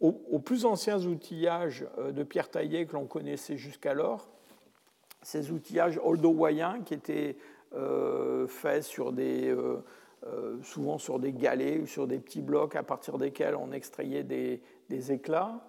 [0.00, 4.28] aux, plus anciens outillages de pierre taillée que l'on connaissait jusqu'alors.
[5.22, 7.36] Ces outillages oldowaïens qui étaient
[7.74, 9.76] euh, fait sur des, euh,
[10.26, 14.24] euh, souvent sur des galets ou sur des petits blocs à partir desquels on extrayait
[14.24, 14.60] des,
[15.12, 15.60] éclats.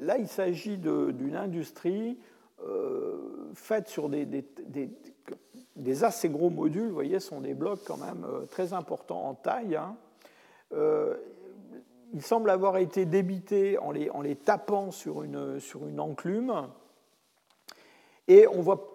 [0.00, 2.18] là, il s'agit d'une industrie
[3.54, 4.26] faite sur des,
[6.02, 9.76] assez gros modules, vous voyez, sont des blocs quand même très importants en taille.
[9.76, 9.96] Hein.
[12.12, 16.68] il semble avoir été débité en les, en les tapant sur une, sur une enclume.
[18.28, 18.94] Et on voit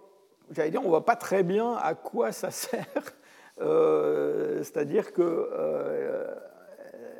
[0.51, 2.85] j'allais dire, on voit pas très bien à quoi ça sert.
[3.61, 6.33] Euh, c'est-à-dire que euh,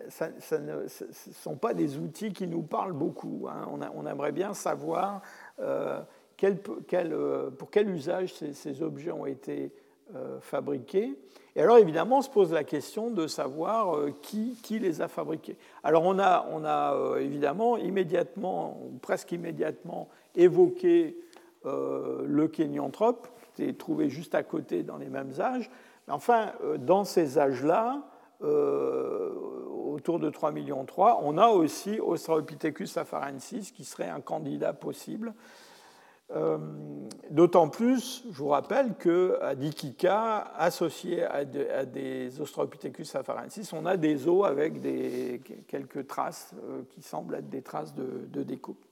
[0.07, 3.47] ça, ne sont pas des outils qui nous parlent beaucoup.
[3.49, 3.67] Hein.
[3.93, 5.21] On, aimerait bien savoir
[6.43, 9.71] euh, pour quel usage ces, objets ont été
[10.41, 11.13] fabriqués.
[11.55, 15.55] Et alors évidemment, on se pose la question de savoir qui, qui les a fabriqués.
[15.83, 21.15] Alors on a, évidemment immédiatement, presque immédiatement, évoqué
[21.63, 25.69] le kénianthrope, qui est trouvé juste à côté dans les mêmes âges.
[26.07, 28.01] Enfin, dans ces âges-là,
[28.41, 29.33] euh,
[29.75, 35.33] autour de 3,3 millions, on a aussi Australopithecus afarensis qui serait un candidat possible.
[36.35, 36.57] Euh,
[37.31, 44.27] d'autant plus, je vous rappelle qu'à Dikika, associé à, des Australopithecus afarensis, on a des
[44.27, 44.75] os avec
[45.67, 48.85] quelques traces euh, qui semblent être des traces de, de découpe.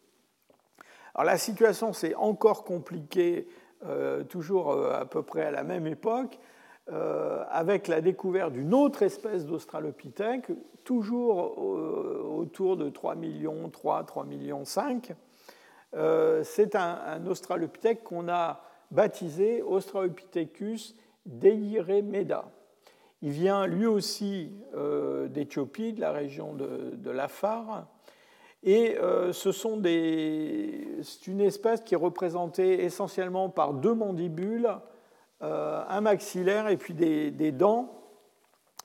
[1.13, 3.47] Alors la situation s'est encore compliquée,
[4.29, 6.39] toujours à peu près à la même époque,
[6.89, 10.51] euh, avec la découverte d'une autre espèce d'Australopithèque,
[10.85, 15.13] toujours autour de 3 millions, 3, 3 millions 5.
[15.97, 18.61] Euh, c'est un, Australopithèque qu'on a
[18.91, 20.95] baptisé Australopithecus
[21.25, 22.45] deiremeda.
[23.21, 27.87] Il vient lui aussi euh, d'Éthiopie, de la région de, de l'Afar.
[28.63, 28.97] Et
[29.31, 34.67] ce sont des, c'est une espèce qui est représentée essentiellement par deux mandibules
[35.43, 37.93] euh, un maxillaire et puis des, dents.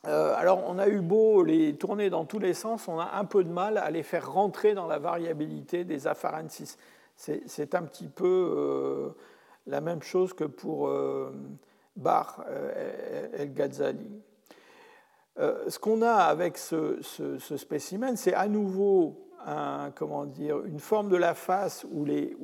[0.06, 3.24] Euh, alors, on a eu beau les tourner dans tous les sens, on a un
[3.24, 6.76] peu de mal à les faire rentrer dans la variabilité des afarensis.
[7.16, 9.10] C'est un petit peu euh,
[9.66, 10.90] la même chose que pour
[11.96, 12.44] Bar
[13.34, 14.22] El Ghazali.
[15.36, 17.00] ce qu'on a avec ce,
[17.56, 22.36] spécimen, c'est à nouveau une forme de la face où les,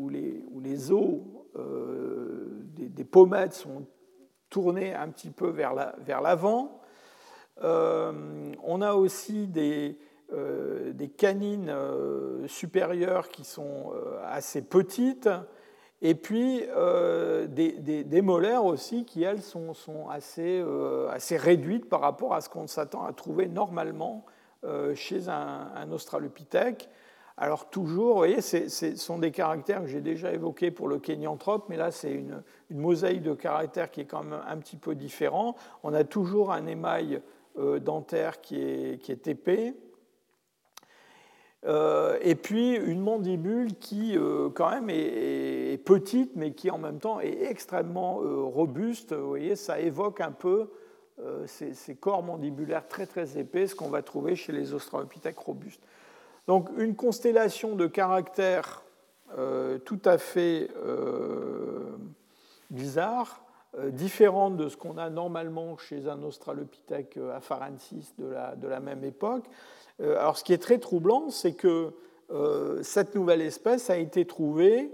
[0.92, 1.20] os
[2.76, 3.86] des, pommettes sont
[4.50, 6.80] tourner un petit peu vers l'avant.
[7.62, 9.98] Euh, on a aussi des,
[10.32, 13.92] euh, des canines euh, supérieures qui sont
[14.26, 15.28] assez petites,
[16.00, 16.62] et puis
[17.48, 19.74] des, molaires aussi qui, elles, sont,
[20.10, 20.62] assez,
[21.36, 24.24] réduites par rapport à ce qu'on s'attend à trouver normalement
[24.94, 26.88] chez un, australopithèque.
[27.36, 31.66] Alors toujours, vous voyez, ce sont des caractères que j'ai déjà évoqués pour le kénianthrope,
[31.68, 35.56] mais là c'est une, mosaïque de caractères qui est quand même un petit peu différent.
[35.82, 37.22] On a toujours un émail
[37.58, 39.74] euh, dentaire qui est, épais.
[41.66, 46.98] Euh, et puis une mandibule qui euh, quand même est, petite, mais qui en même
[46.98, 49.12] temps est extrêmement robuste.
[49.12, 50.70] Vous voyez, ça évoque un peu
[51.46, 55.82] ces, corps mandibulaires très très épais, ce qu'on va trouver chez les australopithèques robustes.
[56.46, 58.84] Donc une constellation de caractères
[59.36, 61.96] euh, tout à fait euh,
[62.70, 63.42] bizarres,
[63.78, 68.80] euh, différente de ce qu'on a normalement chez un Australopithèque afarensis de la, de la
[68.80, 69.44] même époque.
[70.00, 71.92] Alors ce qui est très troublant, c'est que
[72.82, 74.90] cette nouvelle espèce a été trouvée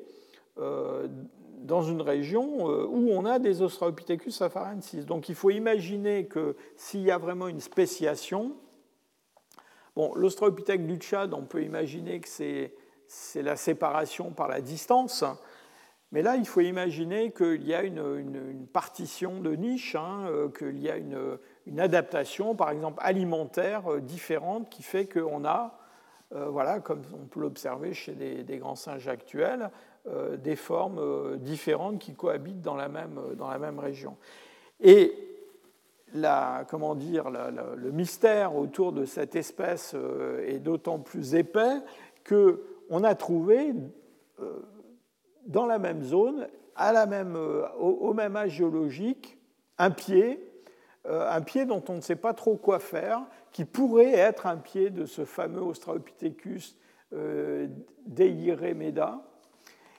[0.56, 5.04] dans une région où on a des Australopithecus afarensis.
[5.04, 8.54] Donc il faut imaginer que s'il y a vraiment une spéciation,
[9.96, 15.24] Bon, l'Australopithèque du Tchad, on peut imaginer que c'est la séparation par la distance,
[16.10, 20.80] mais là, il faut imaginer qu'il y a une, partition de niche, hein, euh, qu'il
[20.80, 21.38] y a une,
[21.78, 25.78] adaptation, par exemple alimentaire, euh, différente, qui fait qu'on a,
[26.34, 29.70] euh, voilà, comme on peut l'observer chez des, grands singes actuels,
[30.42, 34.18] des formes différentes qui cohabitent dans la même, région.
[34.78, 35.34] Et
[36.14, 41.80] la, comment dire, le mystère autour de cette espèce euh, est d'autant plus épais
[42.26, 43.74] qu'on a trouvé
[44.40, 44.60] euh,
[45.46, 49.38] dans la même zone, à euh, au, même âge géologique,
[49.78, 50.40] un pied,
[51.08, 53.22] un pied dont on ne sait pas trop quoi faire,
[53.52, 56.76] qui pourrait être un pied de ce fameux Australopithecus
[58.06, 59.20] Deiremeda.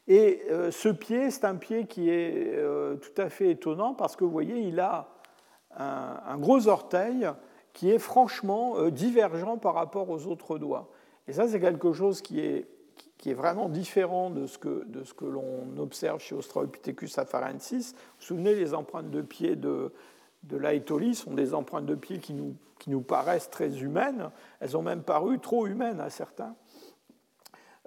[0.08, 0.42] Et
[0.72, 2.60] ce pied, c'est un pied qui est
[3.02, 5.16] tout à fait étonnant parce que vous voyez, il a
[5.78, 7.28] un, gros orteil
[7.74, 10.90] qui est franchement euh, divergent par rapport aux autres doigts.
[11.28, 12.68] Et ça, c'est quelque chose qui est,
[13.18, 14.86] qui est vraiment différent de ce que,
[15.18, 17.94] que l'on observe chez Australopithecus afarensis.
[17.94, 19.92] Vous vous souvenez, les empreintes de pied de,
[20.46, 24.32] de l'Aetoli sont des empreintes de pied qui nous, qui nous paraissent très humaines.
[24.60, 26.56] Elles ont même paru trop humaines à certains.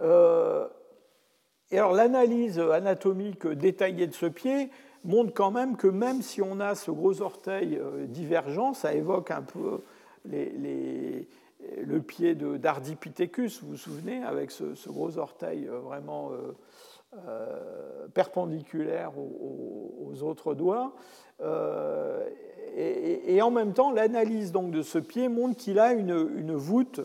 [0.00, 0.68] Euh,
[1.70, 4.70] et alors l'analyse anatomique détaillée de ce pied
[5.04, 9.30] montre quand même que même si on a ce gros orteil euh, divergent, ça évoque
[9.30, 9.80] un peu
[11.84, 16.52] le pied d'Ardipithecus, vous vous souvenez, avec ce, gros orteil euh, vraiment euh,
[18.14, 20.94] perpendiculaire aux, autres doigts.
[22.76, 27.00] Et, en même temps, l'analyse donc de ce pied montre qu'il a une, voûte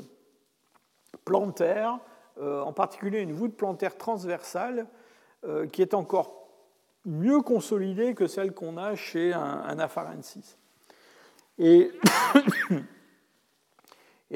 [1.26, 2.00] plantaire,
[2.42, 4.88] en particulier une voûte plantaire transversale,
[5.72, 6.44] qui est encore
[7.06, 10.58] mieux consolidée que celle qu'on a chez un, afarensis.
[11.60, 11.92] Et,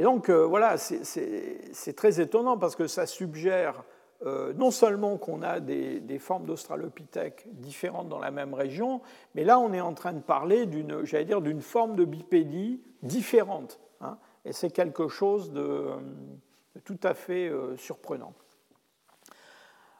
[0.03, 3.83] donc, euh, voilà, c'est très étonnant parce que ça suggère
[4.25, 9.01] euh, non seulement qu'on a des, formes d'australopithèques différentes dans la même région,
[9.35, 12.81] mais là, on est en train de parler d'une, j'allais dire, d'une forme de bipédie
[13.03, 13.79] différente.
[14.01, 14.17] Hein.
[14.45, 15.85] et c'est quelque chose de,
[16.83, 18.33] tout à fait euh, surprenant.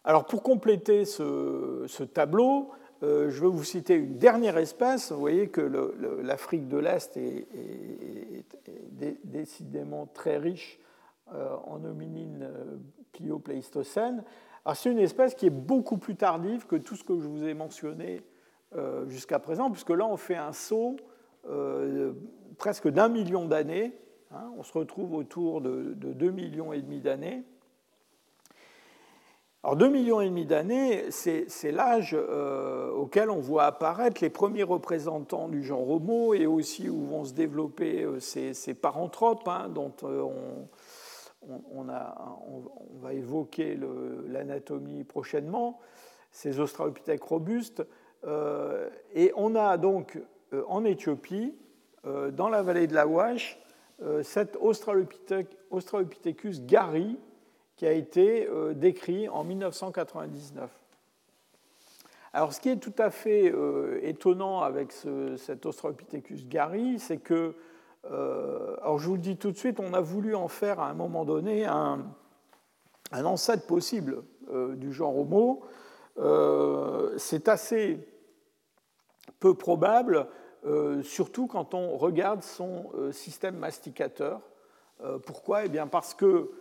[0.03, 2.72] Alors, pour compléter ce, tableau,
[3.03, 5.11] euh, je vais vous citer une dernière espèce.
[5.11, 5.61] Vous voyez que
[6.23, 7.45] l'Afrique de l'Est est,
[9.26, 10.80] décidément très riche
[11.66, 12.49] en hominines
[13.12, 14.24] Pliopléistocène.
[14.74, 17.54] C'est une espèce qui est beaucoup plus tardive que tout ce que je vous ai
[17.54, 18.22] mentionné
[18.76, 20.98] euh, jusqu'à présent, puisque là, on fait un saut
[21.49, 22.12] euh,
[22.58, 23.94] presque d'un million d'années.
[24.32, 24.52] Hein.
[24.58, 27.45] on se retrouve autour de, de 2 millions et demi d'années.
[29.64, 34.64] Alors 2 millions et demi d'années, c'est l'âge euh, auquel on voit apparaître les premiers
[34.64, 40.68] représentants du genre Homo et aussi où vont se développer ces, paranthropes hein, dont on,
[41.74, 41.86] on,
[42.99, 43.80] va évoquer
[44.28, 45.80] l'anatomie prochainement,
[46.32, 47.84] ces australopithèques robustes.
[48.26, 50.19] Euh, et on a donc
[50.53, 51.53] euh, en Éthiopie,
[52.06, 53.60] euh, dans la vallée de la Wash,
[54.22, 57.18] cet Australopithecus gari
[57.76, 60.69] qui a été décrit en 1999.
[62.32, 63.52] Alors, ce qui est tout à fait
[64.03, 64.94] étonnant avec
[65.38, 67.56] cet Australopithecus gari, c'est que
[68.09, 70.93] alors je vous le dis tout de suite, on a voulu en faire à un
[70.93, 72.05] moment donné un,
[73.11, 75.65] ancêtre possible euh, du genre Homo.
[76.17, 78.07] Euh, c'est assez
[79.39, 80.27] peu probable,
[81.03, 84.41] surtout quand on regarde son système masticateur.
[85.25, 85.65] pourquoi?
[85.65, 86.51] Eh bien parce que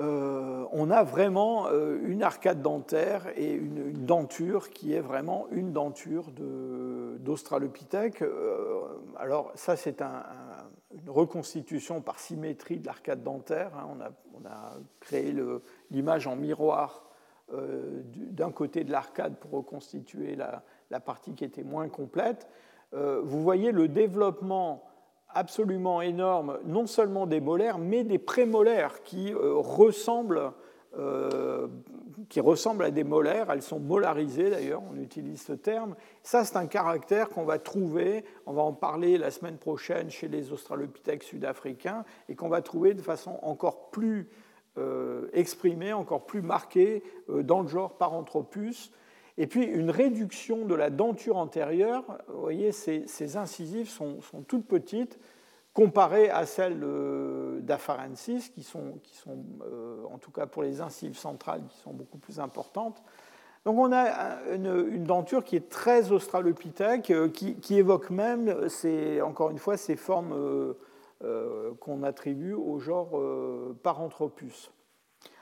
[0.00, 5.72] euh, on a vraiment euh, une arcade dentaire et une, denture qui est vraiment une
[5.72, 6.30] denture
[7.18, 8.22] d'Australopithèque.
[8.22, 8.80] Euh,
[9.18, 13.72] alors ça, c'est une reconstitution par symétrie de l'arcade dentaire.
[13.76, 14.10] Hein.
[14.34, 15.34] On, a, créé
[15.90, 17.04] l'image en miroir
[17.50, 22.46] d'un côté de l'arcade pour reconstituer la, partie qui était moins complète.
[22.92, 24.88] vous voyez le développement
[25.30, 30.52] absolument énorme, non seulement des molaires, mais des prémolaires qui euh, ressemblent,
[30.96, 31.68] euh,
[32.28, 33.50] qui ressemblent à des molaires.
[33.50, 35.94] Elles sont molarisées d'ailleurs, on utilise ce terme.
[36.22, 40.28] Ça, c'est un caractère qu'on va trouver, on va en parler la semaine prochaine chez
[40.28, 44.28] les australopithèques sud-africains, et qu'on va trouver de façon encore plus
[44.78, 48.92] euh, exprimée, encore plus marquée dans le genre Paranthropus.
[49.38, 55.18] Et puis une réduction de la denture antérieure, vous voyez, ces, incisives sont, toutes petites
[55.72, 56.80] comparées à celles
[57.60, 61.92] d'Afarensis, qui sont, qui sont euh, en tout cas pour les incisives centrales, qui sont
[61.92, 63.02] beaucoup plus importantes.
[63.64, 68.54] Donc on a une, denture qui est très australopithèque, euh, qui, évoque même,
[69.22, 70.32] encore une fois, ces formes
[71.24, 73.20] euh, qu'on attribue au genre
[73.82, 74.70] Paranthropus.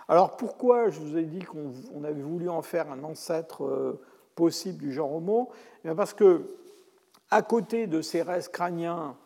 [0.09, 4.01] Alors pourquoi je vous ai dit qu'on avait voulu en faire un ancêtre euh,
[4.35, 5.51] possible du genre Homo?
[5.85, 6.43] Eh Parce que
[7.31, 9.17] à côté de ces restes crâniens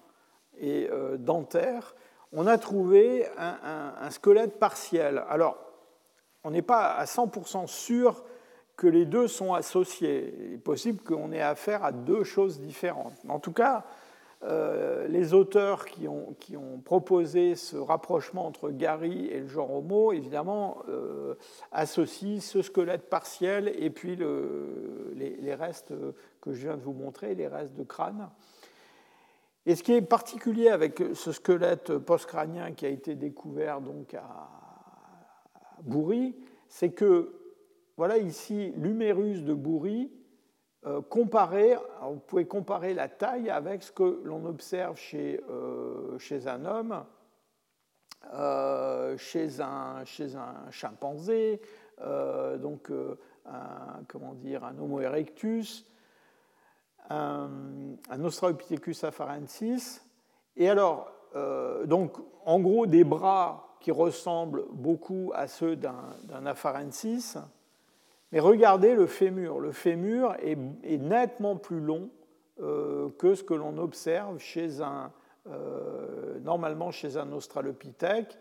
[0.60, 1.16] et euh,
[2.32, 5.24] on a trouvé un, squelette partiel.
[5.28, 5.58] Alors,
[6.44, 8.22] on n'est pas à 100% sûr
[8.76, 10.34] que les deux sont associés.
[10.38, 13.14] Il est possible qu'on ait affaire à deux choses différentes.
[13.28, 13.84] En tout cas,
[14.42, 16.36] euh, les auteurs qui ont,
[16.84, 21.34] proposé ce rapprochement entre Gary et le genre Homo, évidemment, euh,
[21.72, 25.92] associent ce squelette partiel et puis le, les, restes
[26.40, 28.30] que je viens de vous montrer, les restes de crâne.
[29.66, 34.48] Et ce qui est particulier avec ce squelette postcrânien qui a été découvert donc à
[35.82, 36.34] Bourri,
[36.68, 37.34] c'est que,
[37.96, 40.10] voilà ici, l'humérus de Bourri
[40.86, 46.46] euh, comparer, vous pouvez comparer la taille avec ce que l'on observe chez, euh, chez,
[46.46, 47.04] un homme,
[48.32, 51.60] euh, chez, un, chez, un, chimpanzé,
[52.60, 52.90] donc
[54.08, 55.84] comment dire, un Homo erectus,
[57.10, 60.02] un, Australopithecus afarensis.
[60.56, 61.12] Et alors,
[61.84, 67.36] donc, en gros, des bras qui ressemblent beaucoup à ceux d'un afarensis,
[68.32, 69.58] mais regardez le fémur.
[69.58, 70.56] Le fémur est,
[70.98, 72.10] nettement plus long
[72.60, 75.10] euh, que ce que l'on observe chez un,
[75.48, 78.38] euh, normalement chez un australopithèque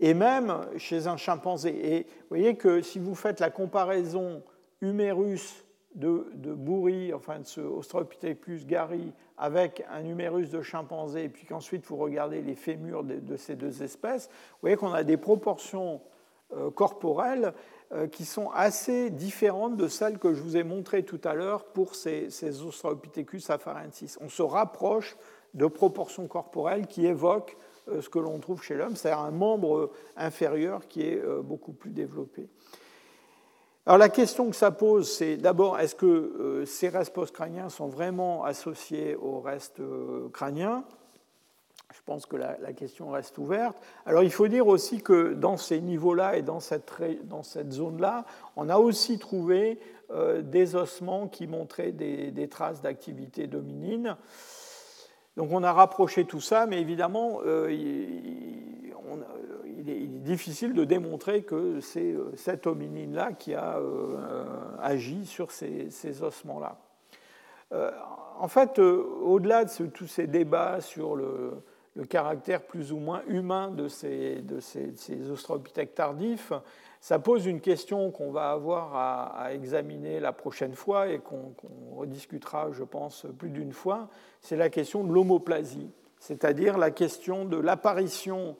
[0.00, 1.96] et même chez un chimpanzé.
[1.96, 4.42] Et vous voyez que si vous faites la comparaison
[4.80, 5.64] humérus
[5.98, 11.44] de, de Bourri, enfin de ce Australopithecus gari, avec un humérus de chimpanzé, et puis
[11.44, 16.00] qu'ensuite vous regardez les fémurs de, ces deux espèces, vous voyez qu'on a des proportions
[16.74, 17.52] corporelles
[18.10, 21.94] qui sont assez différentes de celles que je vous ai montrées tout à l'heure pour
[21.94, 24.18] ces, ces Australopithecus afarensis.
[24.20, 25.16] On se rapproche
[25.54, 27.56] de proportions corporelles qui évoquent
[27.86, 32.48] ce que l'on trouve chez l'homme, c'est-à-dire un membre inférieur qui est beaucoup plus développé.
[33.88, 37.88] Alors la question que ça pose, c'est d'abord, est-ce que euh, ces restes post-crâniens sont
[37.88, 40.84] vraiment associés aux restes euh, crâniens?
[41.94, 43.78] Je pense que la, question reste ouverte.
[44.04, 46.92] Alors il faut dire aussi que dans ces niveaux-là et dans cette,
[47.70, 54.18] zone-là, on a aussi trouvé euh, des ossements qui montraient des, traces d'activité dominine.
[55.38, 59.18] Donc on a rapproché tout ça, mais évidemment, on,
[59.88, 64.14] il est, difficile de démontrer que c'est euh, cette hominine-là qui a euh,
[64.80, 66.78] agi sur ces, ossements-là.
[67.72, 67.90] Euh,
[68.38, 71.62] en fait, au-delà de tous ces débats sur le,
[72.08, 76.52] caractère plus ou moins humain de ces, de ces, australopithèques tardifs,
[77.00, 81.54] ça pose une question qu'on va avoir à, examiner la prochaine fois et qu'on
[81.96, 84.08] rediscutera, je pense, plus d'une fois.
[84.40, 85.90] C'est la question de l'homoplasie,
[86.20, 88.56] c'est-à-dire la question de l'apparition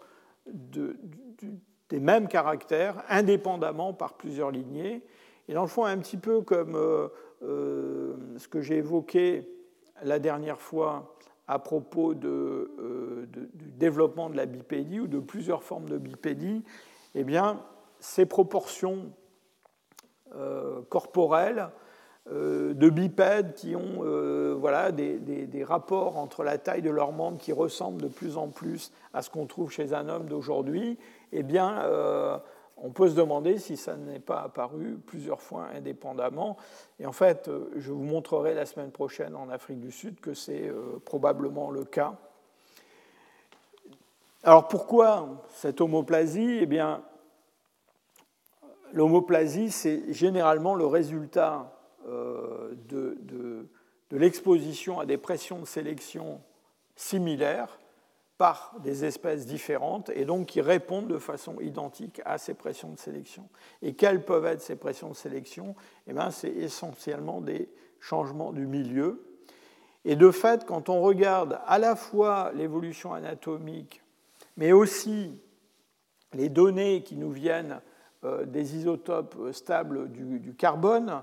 [1.89, 5.03] des mêmes caractères indépendamment par plusieurs lignées.
[5.49, 7.09] Et dans le fond, un petit peu comme euh,
[7.43, 9.49] euh, ce que j'ai évoqué
[10.03, 11.15] la dernière fois
[11.47, 16.63] à propos euh, du développement de la bipédie ou de plusieurs formes de bipédie,
[17.15, 17.63] eh bien,
[17.99, 19.13] ces proportions
[20.91, 21.71] corporelles
[22.31, 27.53] de bipèdes qui ont euh, voilà, des, rapports entre la taille de leurs membres qui
[27.53, 30.99] ressemblent de plus en plus à ce qu'on trouve chez un homme d'aujourd'hui,
[31.33, 32.39] eh bien, euh,
[32.77, 36.57] on peut se demander si ça n'est pas apparu plusieurs fois indépendamment.
[37.01, 40.71] Et en fait, je vous montrerai la semaine prochaine en Afrique du Sud que c'est
[41.05, 42.15] probablement le cas.
[44.45, 46.59] Alors pourquoi cette homoplasie?
[46.63, 47.03] Eh bien,
[48.93, 51.78] l'homoplasie, c'est généralement le résultat
[52.09, 56.41] euh, de, de, l'exposition à des pressions de sélection
[56.97, 57.79] similaires
[58.39, 62.99] par des espèces différentes et donc qui répondent de façon identique à ces pressions de
[62.99, 63.49] sélection.
[63.83, 65.75] Et quelles peuvent être ces pressions de sélection?
[66.07, 67.69] Eh C'est essentiellement des
[68.01, 69.23] changements du milieu.
[70.07, 74.03] Et de fait, quand on regarde à la fois l'évolution anatomique,
[74.57, 75.39] mais aussi
[76.33, 77.81] les données qui nous viennent
[78.25, 81.23] euh, des isotopes stables du, du carbone,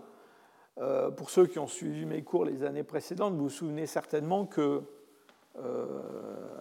[0.82, 4.46] euh, pour ceux qui ont suivi mes cours les années précédentes, vous vous souvenez certainement
[4.46, 4.82] que
[5.58, 5.86] euh,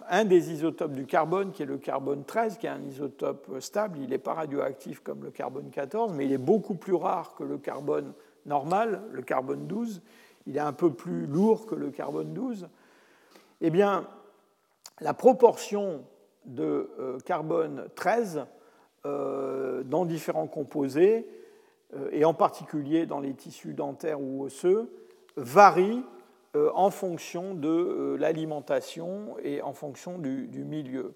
[0.07, 3.99] un des isotopes du carbone, qui est le carbone 13, qui est un isotope stable,
[3.99, 7.43] il n'est pas radioactif comme le carbone 14, mais il est beaucoup plus rare que
[7.43, 8.13] le carbone
[8.45, 10.01] normal, le carbone 12.
[10.47, 12.69] Il est un peu plus lourd que le carbone 12.
[13.59, 14.07] Eh bien,
[15.01, 16.05] la proportion
[16.45, 18.45] de euh, carbone 13
[19.03, 21.44] dans différents composés euh,
[22.11, 24.91] et en particulier dans les tissus dentaires ou osseux,
[25.37, 26.03] varie
[26.55, 31.13] euh, en fonction de euh, l'alimentation et en fonction du, milieu.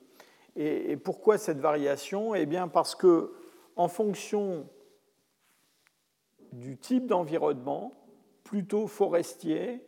[0.58, 2.36] Et, pourquoi cette variation?
[2.36, 3.32] Eh bien parce que
[3.78, 4.68] en fonction
[6.52, 7.94] du type d'environnement,
[8.44, 9.82] plutôt forestier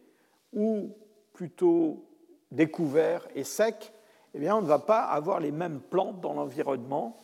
[0.54, 0.96] ou
[1.34, 2.06] plutôt
[2.52, 3.92] découvert et sec,
[4.34, 7.18] eh bien on ne va pas avoir les mêmes plantes dans l'environnement.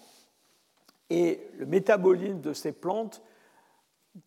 [1.10, 3.22] Et le métabolisme de ces plantes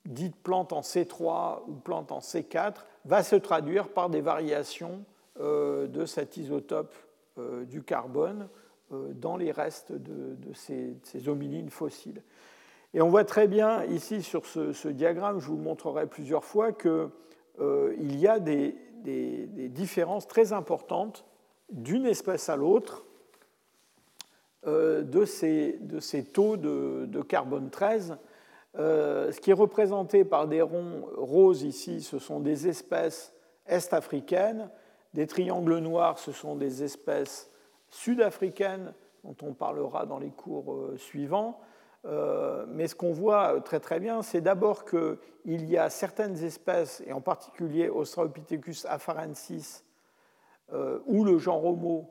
[0.04, 5.04] dite plante en C3 ou plante en C4 va se traduire par des variations
[5.40, 6.94] euh, de cet isotope
[7.38, 8.48] euh, du carbone
[8.92, 12.22] euh, dans les restes de, ces, hominines fossiles.
[12.92, 17.10] Et on voit très bien ici sur ce, diagramme, je vous montrerai plusieurs fois, qu'il
[18.18, 18.74] y a des,
[19.68, 21.24] différences très importantes
[21.70, 23.04] d'une espèce à l'autre
[24.66, 25.78] de ces,
[26.32, 28.18] taux de carbone 13
[28.78, 33.32] euh, ce qui est représenté par des ronds roses ici, ce sont des espèces
[33.66, 34.70] est-africaines.
[35.14, 37.50] Des triangles noirs, ce sont des espèces
[37.88, 38.94] sud-africaines,
[39.24, 41.60] dont on parlera dans les cours euh, suivants.
[42.06, 47.02] Euh, mais ce qu'on voit très très bien, c'est d'abord qu'il y a certaines espèces,
[47.06, 49.84] et en particulier Australopithecus afarensis
[51.06, 52.08] ou le genre Homo,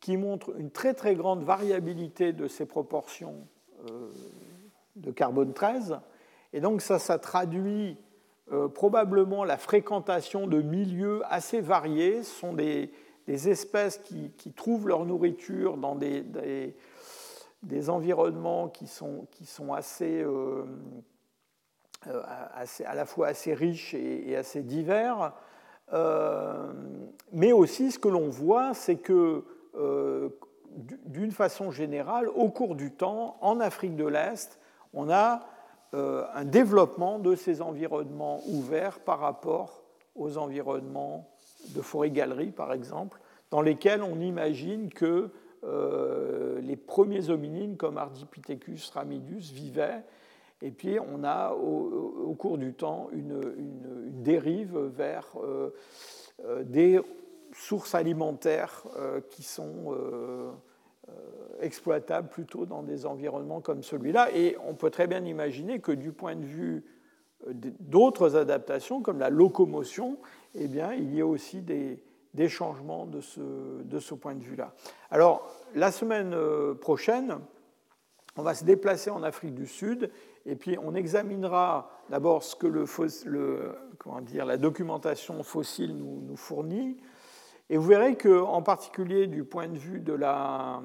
[0.00, 3.46] qui montrent une très très grande variabilité de ces proportions
[4.96, 5.98] de carbone 13.
[6.52, 7.96] Et donc ça, ça traduit
[8.52, 12.24] euh, probablement la fréquentation de milieux assez variés.
[12.24, 12.90] Ce sont des,
[13.28, 16.24] espèces qui, trouvent leur nourriture dans des,
[17.62, 20.64] des, environnements qui sont, qui sont assez, euh,
[22.08, 22.22] euh,
[22.54, 25.32] assez, à la fois assez riches et, assez divers.
[27.32, 29.44] mais aussi, ce que l'on voit, c'est que
[31.06, 34.59] d'une façon générale, au cours du temps, en Afrique de l'Est,
[34.92, 35.40] on a
[35.92, 39.82] un développement de ces environnements ouverts par rapport
[40.14, 41.28] aux environnements
[41.74, 45.30] de forêt-galerie, par exemple, dans lesquels on imagine que
[46.62, 50.04] les premiers hominines comme Ardipithecus ramidus vivaient.
[50.62, 53.40] Et puis, on a au, cours du temps une,
[54.22, 55.70] dérive vers euh,
[56.44, 57.00] euh, des
[57.52, 59.94] sources alimentaires euh, qui sont
[61.60, 64.34] exploitables plutôt dans des environnements comme celui-là.
[64.34, 66.84] Et on peut très bien imaginer que du point de vue
[67.80, 70.18] d'autres adaptations, comme la locomotion,
[70.54, 72.02] eh bien, il y a aussi des,
[72.34, 73.40] des changements de ce,
[73.82, 74.74] de ce point de vue-là.
[75.10, 76.34] Alors, la semaine
[76.80, 77.38] prochaine,
[78.36, 80.10] on va se déplacer en Afrique du Sud
[80.46, 86.96] et puis on examinera d'abord ce que le, comment dire, la documentation fossile nous, fournit.
[87.70, 90.82] Et vous verrez qu'en particulier du point de vue de la,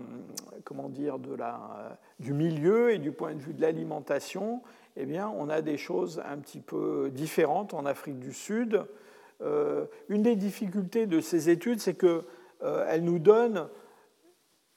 [0.63, 4.61] comment dire, de la, du milieu et du point de vue de l'alimentation,
[4.95, 8.85] eh bien, on a des choses un petit peu différentes en Afrique du Sud.
[9.41, 12.23] Euh, une des difficultés de ces études, c'est qu'elles
[12.63, 13.67] euh, nous donnent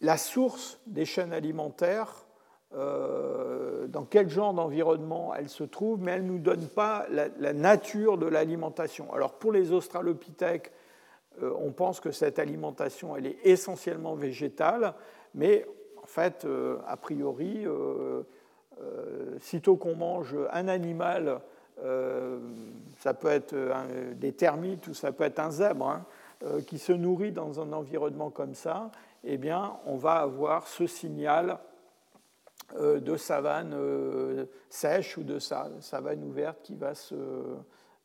[0.01, 2.27] la source des chaînes alimentaires
[2.75, 7.53] euh, dans quel genre d'environnement elle se trouve, mais elle ne nous donne pas la,
[7.53, 9.13] nature de l'alimentation.
[9.15, 10.71] Alors pour les australopithèques,
[11.43, 14.95] on pense que cette alimentation, elle est essentiellement végétale,
[15.35, 15.67] mais
[16.03, 17.67] en fait, euh, a priori,
[19.41, 21.41] sitôt qu'on mange un animal,
[22.99, 23.55] ça peut être
[24.15, 26.07] des termites ou ça peut être un zèbre, hein,
[26.69, 28.93] qui se nourrit dans un environnement comme ça,
[29.25, 31.59] eh bien, on va avoir ce signal
[32.77, 37.15] euh, de savane euh, sèche ou de savane ouverte qui va se,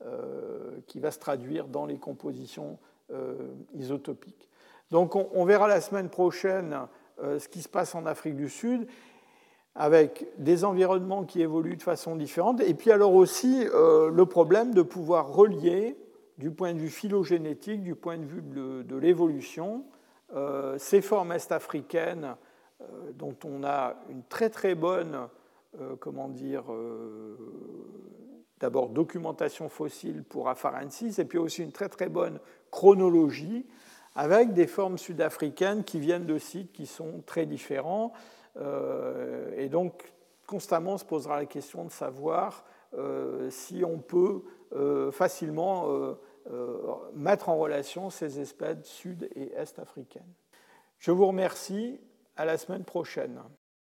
[0.05, 2.79] euh, qui va se traduire dans les compositions
[3.73, 4.49] isotopiques.
[4.91, 6.87] Donc on, verra la semaine prochaine
[7.21, 8.87] ce qui se passe en Afrique du Sud
[9.75, 14.81] avec des environnements qui évoluent de façon différente, et puis alors aussi le problème de
[14.81, 15.97] pouvoir relier,
[16.37, 19.83] du point de vue phylogénétique, du point de vue de, l'évolution,
[20.77, 22.35] ces formes est-africaines
[22.83, 25.27] euh, dont on a une très très bonne,
[25.79, 27.37] euh, comment dire, euh,
[28.63, 32.39] d'abord documentation fossile pour Afarensis, et puis aussi une très très bonne
[32.71, 33.65] chronologie
[34.15, 38.13] avec des formes sud-africaines qui viennent de sites qui sont très différents.
[39.57, 40.13] et donc,
[40.47, 42.63] constamment se posera la question de savoir
[43.49, 44.43] si on peut
[45.11, 46.15] facilement
[47.13, 50.33] mettre en relation ces espèces sud- et est-africaines.
[50.99, 51.99] Je vous remercie
[52.37, 53.41] à la semaine prochaine.